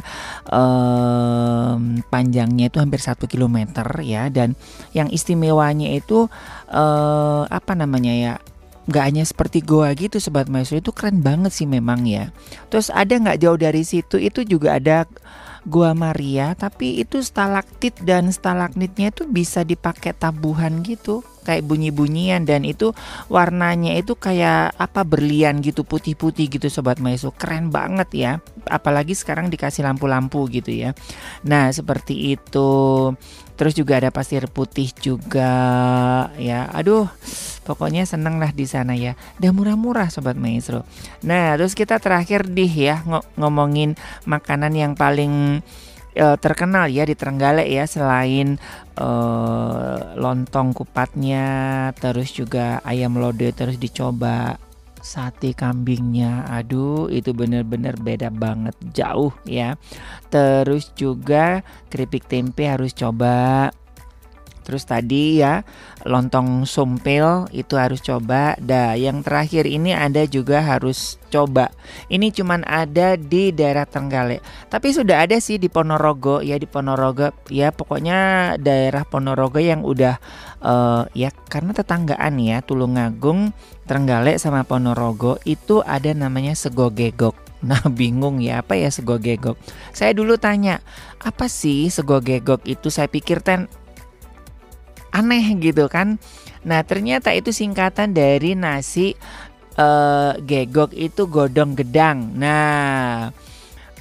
em, 0.53 2.05
panjangnya 2.13 2.69
itu 2.69 2.77
hampir 2.77 3.01
satu 3.01 3.25
kilometer 3.25 4.05
ya. 4.05 4.29
Dan 4.29 4.53
yang 4.93 5.09
istimewanya 5.09 5.89
itu 5.97 6.29
eh, 6.69 7.43
apa 7.49 7.73
namanya 7.73 8.13
ya 8.13 8.33
nggak 8.83 9.03
hanya 9.03 9.23
seperti 9.23 9.63
goa 9.63 9.95
gitu 9.95 10.19
sobat 10.19 10.51
maestro 10.51 10.79
itu 10.79 10.91
keren 10.91 11.23
banget 11.23 11.55
sih 11.55 11.67
memang 11.67 12.03
ya. 12.03 12.35
Terus 12.67 12.91
ada 12.91 13.15
nggak 13.15 13.39
jauh 13.39 13.59
dari 13.59 13.83
situ 13.87 14.19
itu 14.19 14.43
juga 14.43 14.79
ada 14.79 15.07
Gua 15.63 15.95
Maria 15.95 16.51
tapi 16.59 16.99
itu 16.99 17.23
stalaktit 17.23 18.03
dan 18.03 18.27
stalagmitnya 18.35 19.15
itu 19.15 19.23
bisa 19.23 19.63
dipakai 19.63 20.11
tabuhan 20.11 20.83
gitu 20.83 21.23
kayak 21.43 21.67
bunyi-bunyian 21.67 22.47
dan 22.47 22.63
itu 22.63 22.95
warnanya 23.27 23.93
itu 23.99 24.15
kayak 24.15 24.73
apa 24.79 25.03
berlian 25.03 25.59
gitu 25.59 25.83
putih-putih 25.83 26.47
gitu 26.47 26.71
sobat 26.71 27.03
maestro. 27.03 27.35
Keren 27.35 27.69
banget 27.69 28.09
ya. 28.15 28.31
Apalagi 28.71 29.13
sekarang 29.13 29.51
dikasih 29.51 29.83
lampu-lampu 29.83 30.47
gitu 30.49 30.71
ya. 30.71 30.95
Nah 31.43 31.69
seperti 31.69 32.39
itu. 32.39 32.71
Terus 33.53 33.77
juga 33.77 34.01
ada 34.01 34.09
pasir 34.09 34.49
putih 34.49 34.89
juga 34.97 35.53
ya. 36.41 36.65
Aduh 36.73 37.05
pokoknya 37.63 38.03
seneng 38.03 38.41
lah 38.41 38.49
di 38.49 38.65
sana 38.65 38.97
ya. 38.97 39.13
Dan 39.37 39.53
murah-murah 39.59 40.09
sobat 40.09 40.39
maestro. 40.39 40.87
Nah 41.21 41.53
terus 41.59 41.77
kita 41.77 42.01
terakhir 42.01 42.49
dih 42.49 42.71
ya 42.71 43.05
ngo- 43.05 43.27
ngomongin 43.37 43.93
makanan 44.25 44.73
yang 44.73 44.93
paling 44.97 45.61
eh, 46.15 46.37
terkenal 46.39 46.89
ya 46.89 47.03
di 47.05 47.13
Trenggalek 47.17 47.69
ya 47.69 47.85
selain 47.89 48.57
eh, 48.97 49.97
lontong 50.17 50.73
kupatnya 50.73 51.45
terus 51.97 52.33
juga 52.33 52.79
ayam 52.85 53.17
lode 53.17 53.49
terus 53.53 53.77
dicoba 53.77 54.57
sate 55.03 55.51
kambingnya. 55.51 56.47
Aduh 56.47 57.11
itu 57.11 57.35
bener-bener 57.35 57.99
beda 57.99 58.31
banget 58.31 58.73
jauh 58.95 59.35
ya. 59.43 59.75
Terus 60.31 60.95
juga 60.95 61.61
keripik 61.91 62.25
tempe 62.25 62.65
harus 62.65 62.95
coba 62.95 63.69
Terus 64.63 64.87
tadi 64.87 65.43
ya 65.43 65.61
lontong 66.07 66.63
sumpil 66.63 67.51
itu 67.51 67.75
harus 67.75 67.99
coba. 67.99 68.55
Dah 68.57 68.95
yang 68.95 69.21
terakhir 69.21 69.67
ini 69.67 69.91
Anda 69.91 70.25
juga 70.25 70.63
harus 70.63 71.21
coba. 71.27 71.69
Ini 72.07 72.31
cuman 72.31 72.63
ada 72.63 73.19
di 73.19 73.51
daerah 73.51 73.83
Trenggalek. 73.83 74.41
Tapi 74.71 74.87
sudah 74.95 75.27
ada 75.27 75.37
sih 75.37 75.59
di 75.59 75.67
Ponorogo 75.67 76.39
ya 76.39 76.55
di 76.55 76.65
Ponorogo 76.65 77.33
ya 77.51 77.69
pokoknya 77.75 78.53
daerah 78.57 79.03
Ponorogo 79.03 79.59
yang 79.59 79.83
udah 79.83 80.17
eh, 80.63 81.03
ya 81.13 81.29
karena 81.51 81.75
tetanggaan 81.75 82.39
ya 82.39 82.63
Tulungagung, 82.63 83.51
Trenggalek 83.85 84.39
sama 84.39 84.63
Ponorogo 84.63 85.37
itu 85.43 85.83
ada 85.83 86.15
namanya 86.15 86.55
sego 86.55 86.89
gegok. 86.89 87.35
Nah 87.63 87.79
bingung 87.87 88.43
ya 88.43 88.59
apa 88.59 88.75
ya 88.75 88.91
sego 88.91 89.15
gegok 89.23 89.55
Saya 89.95 90.11
dulu 90.11 90.35
tanya 90.35 90.83
apa 91.23 91.47
sih 91.47 91.87
sego 91.87 92.19
gegok 92.19 92.67
itu 92.67 92.91
saya 92.91 93.07
pikir 93.07 93.39
ten 93.39 93.71
aneh 95.13 95.45
gitu 95.61 95.85
kan. 95.87 96.17
Nah 96.65 96.81
ternyata 96.81 97.29
itu 97.31 97.53
singkatan 97.53 98.17
dari 98.17 98.57
nasi 98.57 99.13
eh, 99.77 100.33
gegok 100.41 100.91
itu 100.97 101.29
godong 101.29 101.77
gedang. 101.77 102.33
Nah 102.33 103.29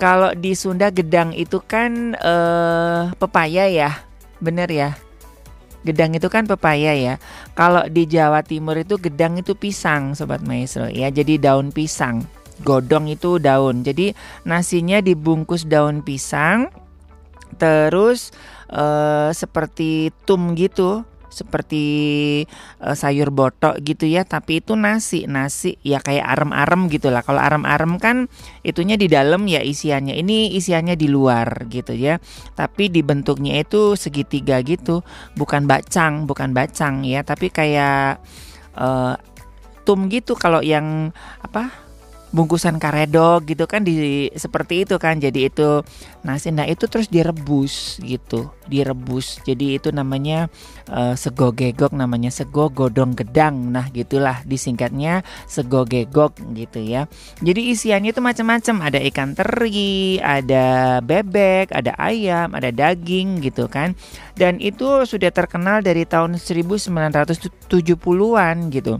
kalau 0.01 0.33
di 0.35 0.57
Sunda 0.57 0.89
gedang 0.89 1.37
itu 1.37 1.61
kan 1.61 2.17
eh, 2.17 3.03
pepaya 3.21 3.69
ya, 3.69 4.03
bener 4.41 4.73
ya. 4.73 4.91
Gedang 5.83 6.15
itu 6.15 6.31
kan 6.31 6.47
pepaya 6.47 6.95
ya. 6.95 7.15
Kalau 7.59 7.83
di 7.91 8.07
Jawa 8.07 8.47
Timur 8.47 8.79
itu 8.79 8.99
gedang 9.03 9.35
itu 9.43 9.59
pisang, 9.59 10.15
sobat 10.15 10.39
maestro 10.47 10.87
ya. 10.87 11.11
Jadi 11.11 11.43
daun 11.43 11.75
pisang. 11.75 12.23
Godong 12.63 13.11
itu 13.11 13.43
daun. 13.43 13.83
Jadi 13.83 14.15
nasinya 14.47 15.03
dibungkus 15.03 15.67
daun 15.67 16.07
pisang. 16.07 16.71
Terus 17.59 18.31
eh, 18.73 19.31
seperti 19.37 20.09
tum 20.25 20.57
gitu, 20.57 21.05
seperti 21.33 21.85
eh, 22.81 22.97
sayur 22.97 23.33
botok 23.33 23.81
gitu 23.85 24.05
ya. 24.09 24.25
Tapi 24.25 24.65
itu 24.65 24.77
nasi, 24.77 25.25
nasi 25.29 25.77
ya 25.85 26.01
kayak 26.01 26.25
arem-arem 26.25 26.89
gitu 26.93 27.09
lah. 27.13 27.25
Kalau 27.25 27.41
arem-arem 27.41 28.01
kan 28.01 28.17
itunya 28.65 28.97
di 28.97 29.09
dalam 29.13 29.45
ya 29.49 29.61
isiannya. 29.65 30.17
Ini 30.17 30.57
isiannya 30.57 30.97
di 30.97 31.09
luar 31.09 31.69
gitu 31.73 31.93
ya. 31.97 32.21
Tapi 32.57 32.89
dibentuknya 32.93 33.61
itu 33.61 33.97
segitiga 33.97 34.61
gitu, 34.65 35.05
bukan 35.37 35.69
bacang, 35.69 36.25
bukan 36.29 36.53
bacang 36.57 37.05
ya. 37.05 37.21
Tapi 37.25 37.53
kayak 37.53 38.21
eh, 38.77 39.15
tum 39.85 40.07
gitu. 40.09 40.33
Kalau 40.39 40.65
yang 40.65 41.11
apa? 41.43 41.82
Bungkusan 42.33 42.81
karedok 42.81 43.45
gitu 43.47 43.69
kan 43.69 43.85
di 43.85 44.27
seperti 44.35 44.89
itu 44.89 44.97
kan. 44.97 45.21
Jadi 45.21 45.53
itu 45.53 45.85
nasi 46.25 46.49
nah 46.51 46.67
itu 46.67 46.89
terus 46.89 47.13
direbus 47.13 48.01
gitu 48.01 48.49
direbus. 48.67 49.45
Jadi 49.45 49.77
itu 49.77 49.93
namanya 49.93 50.49
eh, 50.89 51.15
sego 51.15 51.53
gegok 51.53 51.93
namanya 51.93 52.33
sego 52.33 52.73
godong 52.73 53.13
gedang. 53.13 53.71
Nah 53.71 53.93
gitulah 53.93 54.41
disingkatnya 54.49 55.21
sego 55.45 55.85
gegok 55.85 56.41
gitu 56.57 56.81
ya. 56.81 57.07
Jadi 57.45 57.77
isiannya 57.77 58.17
itu 58.17 58.25
macam-macam. 58.25 58.89
Ada 58.89 58.99
ikan 59.13 59.37
teri 59.37 60.17
ada 60.19 60.99
bebek 61.05 61.71
ada 61.71 61.93
ayam 62.01 62.57
ada 62.57 62.73
daging 62.73 63.45
gitu 63.45 63.69
kan. 63.69 63.93
Dan 64.33 64.57
itu 64.65 65.05
sudah 65.05 65.29
terkenal 65.29 65.85
dari 65.85 66.09
tahun 66.09 66.41
1970-an 66.41 68.57
gitu 68.73 68.97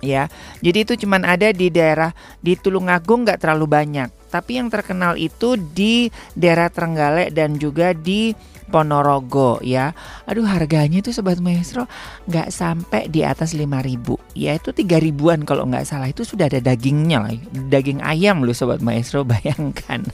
ya. 0.00 0.26
Jadi 0.60 0.78
itu 0.84 0.92
cuman 1.06 1.24
ada 1.24 1.52
di 1.52 1.72
daerah 1.72 2.12
di 2.40 2.56
Tulungagung 2.58 3.24
nggak 3.24 3.40
terlalu 3.40 3.66
banyak. 3.70 4.08
Tapi 4.30 4.62
yang 4.62 4.70
terkenal 4.70 5.18
itu 5.18 5.58
di 5.58 6.08
daerah 6.34 6.70
Trenggalek 6.70 7.34
dan 7.34 7.58
juga 7.58 7.92
di 7.94 8.32
Ponorogo 8.70 9.58
ya. 9.60 9.90
Aduh 10.30 10.46
harganya 10.46 11.02
itu 11.02 11.10
sobat 11.10 11.42
maestro 11.42 11.90
nggak 12.30 12.48
sampai 12.54 13.10
di 13.10 13.26
atas 13.26 13.52
5000 13.52 14.38
Ya 14.38 14.54
itu 14.54 14.70
3000-an 14.70 15.42
kalau 15.42 15.66
nggak 15.66 15.84
salah 15.84 16.06
itu 16.06 16.22
sudah 16.22 16.46
ada 16.46 16.62
dagingnya 16.62 17.18
lah. 17.26 17.34
Daging 17.50 18.00
ayam 18.00 18.46
loh 18.46 18.54
sobat 18.54 18.78
maestro 18.78 19.26
bayangkan. 19.30 20.06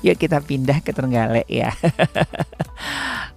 Yuk 0.00 0.16
kita 0.18 0.40
pindah 0.40 0.80
ke 0.80 0.94
Trenggalek 0.94 1.48
ya. 1.50 1.74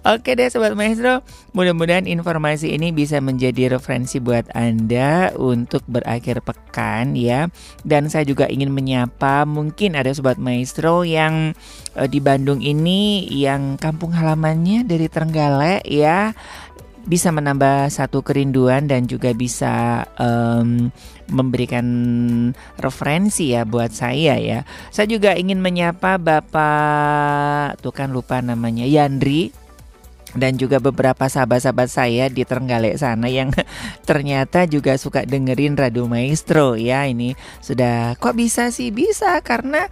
Oke 0.04 0.36
deh 0.36 0.52
Sobat 0.52 0.76
Maestro, 0.76 1.24
mudah-mudahan 1.56 2.04
informasi 2.04 2.76
ini 2.76 2.92
bisa 2.92 3.24
menjadi 3.24 3.72
referensi 3.72 4.20
buat 4.20 4.44
Anda 4.52 5.32
untuk 5.32 5.80
berakhir 5.88 6.44
pekan 6.44 7.16
ya. 7.16 7.48
Dan 7.88 8.12
saya 8.12 8.28
juga 8.28 8.44
ingin 8.44 8.68
menyapa 8.68 9.48
mungkin 9.48 9.96
ada 9.96 10.12
Sobat 10.12 10.36
Maestro 10.36 11.08
yang 11.08 11.56
eh, 11.96 12.08
di 12.08 12.20
Bandung 12.20 12.60
ini 12.60 13.24
yang 13.32 13.80
kampung 13.80 14.12
halamannya 14.12 14.84
dari 14.84 15.08
Trenggalek 15.08 15.88
ya 15.88 16.36
bisa 17.04 17.28
menambah 17.28 17.92
satu 17.92 18.24
kerinduan 18.24 18.88
dan 18.88 19.04
juga 19.04 19.36
bisa 19.36 20.04
em, 20.16 20.88
memberikan 21.28 21.86
referensi 22.80 23.52
ya 23.52 23.68
buat 23.68 23.92
saya 23.92 24.36
ya. 24.40 24.60
Saya 24.88 25.08
juga 25.08 25.36
ingin 25.36 25.60
menyapa 25.60 26.16
Bapak 26.16 27.80
tuh 27.80 27.92
kan 27.92 28.12
lupa 28.12 28.40
namanya 28.40 28.88
Yandri 28.88 29.52
dan 30.34 30.58
juga 30.58 30.82
beberapa 30.82 31.30
sahabat-sahabat 31.30 31.88
saya 31.88 32.26
di 32.26 32.42
Trenggalek 32.42 32.98
sana 32.98 33.30
yang 33.30 33.54
ternyata 34.08 34.66
juga 34.66 34.98
suka 34.98 35.22
dengerin 35.22 35.78
Radio 35.78 36.10
Maestro 36.10 36.74
ya 36.74 37.06
ini 37.06 37.38
sudah 37.62 38.18
kok 38.18 38.34
bisa 38.34 38.74
sih 38.74 38.90
bisa 38.90 39.38
karena 39.46 39.86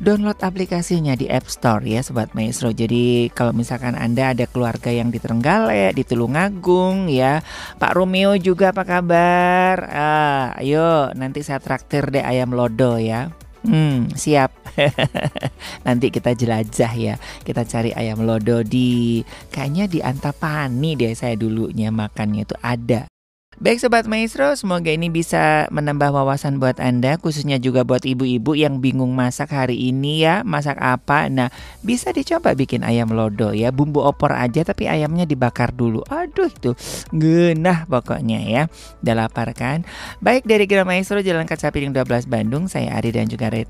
download 0.00 0.38
aplikasinya 0.40 1.16
di 1.16 1.26
App 1.30 1.48
Store 1.48 1.82
ya 1.84 2.04
Sobat 2.04 2.32
Maestro. 2.36 2.72
Jadi 2.72 3.32
kalau 3.32 3.56
misalkan 3.56 3.96
Anda 3.96 4.36
ada 4.36 4.44
keluarga 4.48 4.92
yang 4.92 5.08
di 5.08 5.18
Trenggalek, 5.22 5.96
di 5.96 6.04
Tulungagung 6.04 7.08
ya. 7.08 7.40
Pak 7.80 7.92
Romeo 7.96 8.36
juga 8.36 8.72
apa 8.72 8.84
kabar? 8.84 9.76
Ah, 9.88 10.46
ayo 10.60 11.12
nanti 11.16 11.40
saya 11.40 11.58
traktir 11.58 12.08
deh 12.12 12.22
ayam 12.22 12.52
lodo 12.52 13.00
ya. 13.00 13.32
Hmm, 13.66 14.14
siap. 14.14 14.54
Nanti 15.86 16.14
kita 16.14 16.38
jelajah 16.38 16.92
ya. 16.94 17.14
Kita 17.42 17.66
cari 17.66 17.90
ayam 17.90 18.22
lodo 18.22 18.62
di 18.62 19.18
kayaknya 19.50 19.90
di 19.90 19.98
Antapani 19.98 20.94
deh 20.94 21.10
saya 21.18 21.34
dulunya 21.34 21.90
makannya 21.90 22.46
itu 22.46 22.54
ada. 22.62 23.10
Baik 23.56 23.80
Sobat 23.80 24.04
Maestro, 24.04 24.52
semoga 24.52 24.92
ini 24.92 25.08
bisa 25.08 25.64
menambah 25.72 26.12
wawasan 26.12 26.60
buat 26.60 26.76
Anda, 26.76 27.16
khususnya 27.16 27.56
juga 27.56 27.88
buat 27.88 28.04
ibu-ibu 28.04 28.52
yang 28.52 28.84
bingung 28.84 29.16
masak 29.16 29.48
hari 29.48 29.80
ini 29.88 30.20
ya, 30.20 30.44
masak 30.44 30.76
apa. 30.76 31.32
Nah, 31.32 31.48
bisa 31.80 32.12
dicoba 32.12 32.52
bikin 32.52 32.84
ayam 32.84 33.16
lodo 33.16 33.56
ya, 33.56 33.72
bumbu 33.72 34.04
opor 34.04 34.36
aja 34.36 34.60
tapi 34.60 34.92
ayamnya 34.92 35.24
dibakar 35.24 35.72
dulu. 35.72 36.04
Aduh 36.04 36.52
itu 36.52 36.76
genah 37.16 37.88
pokoknya 37.88 38.44
ya. 38.44 38.62
Udah 39.00 39.24
lapar 39.24 39.56
kan? 39.56 39.88
Baik 40.20 40.44
dari 40.44 40.68
Gira 40.68 40.84
Maestro 40.84 41.24
Jalan 41.24 41.48
Kaca 41.48 41.72
Piring 41.72 41.96
12 41.96 42.28
Bandung, 42.28 42.68
saya 42.68 42.92
Ari 42.92 43.16
dan 43.16 43.24
juga 43.24 43.48
uh, 43.56 43.64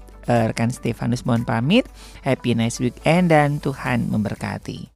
rekan 0.51 0.75
Stefanus 0.75 1.23
mohon 1.23 1.47
pamit. 1.47 1.87
Happy 2.27 2.59
nice 2.59 2.83
weekend 2.83 3.31
dan 3.31 3.63
Tuhan 3.63 4.11
memberkati. 4.11 4.96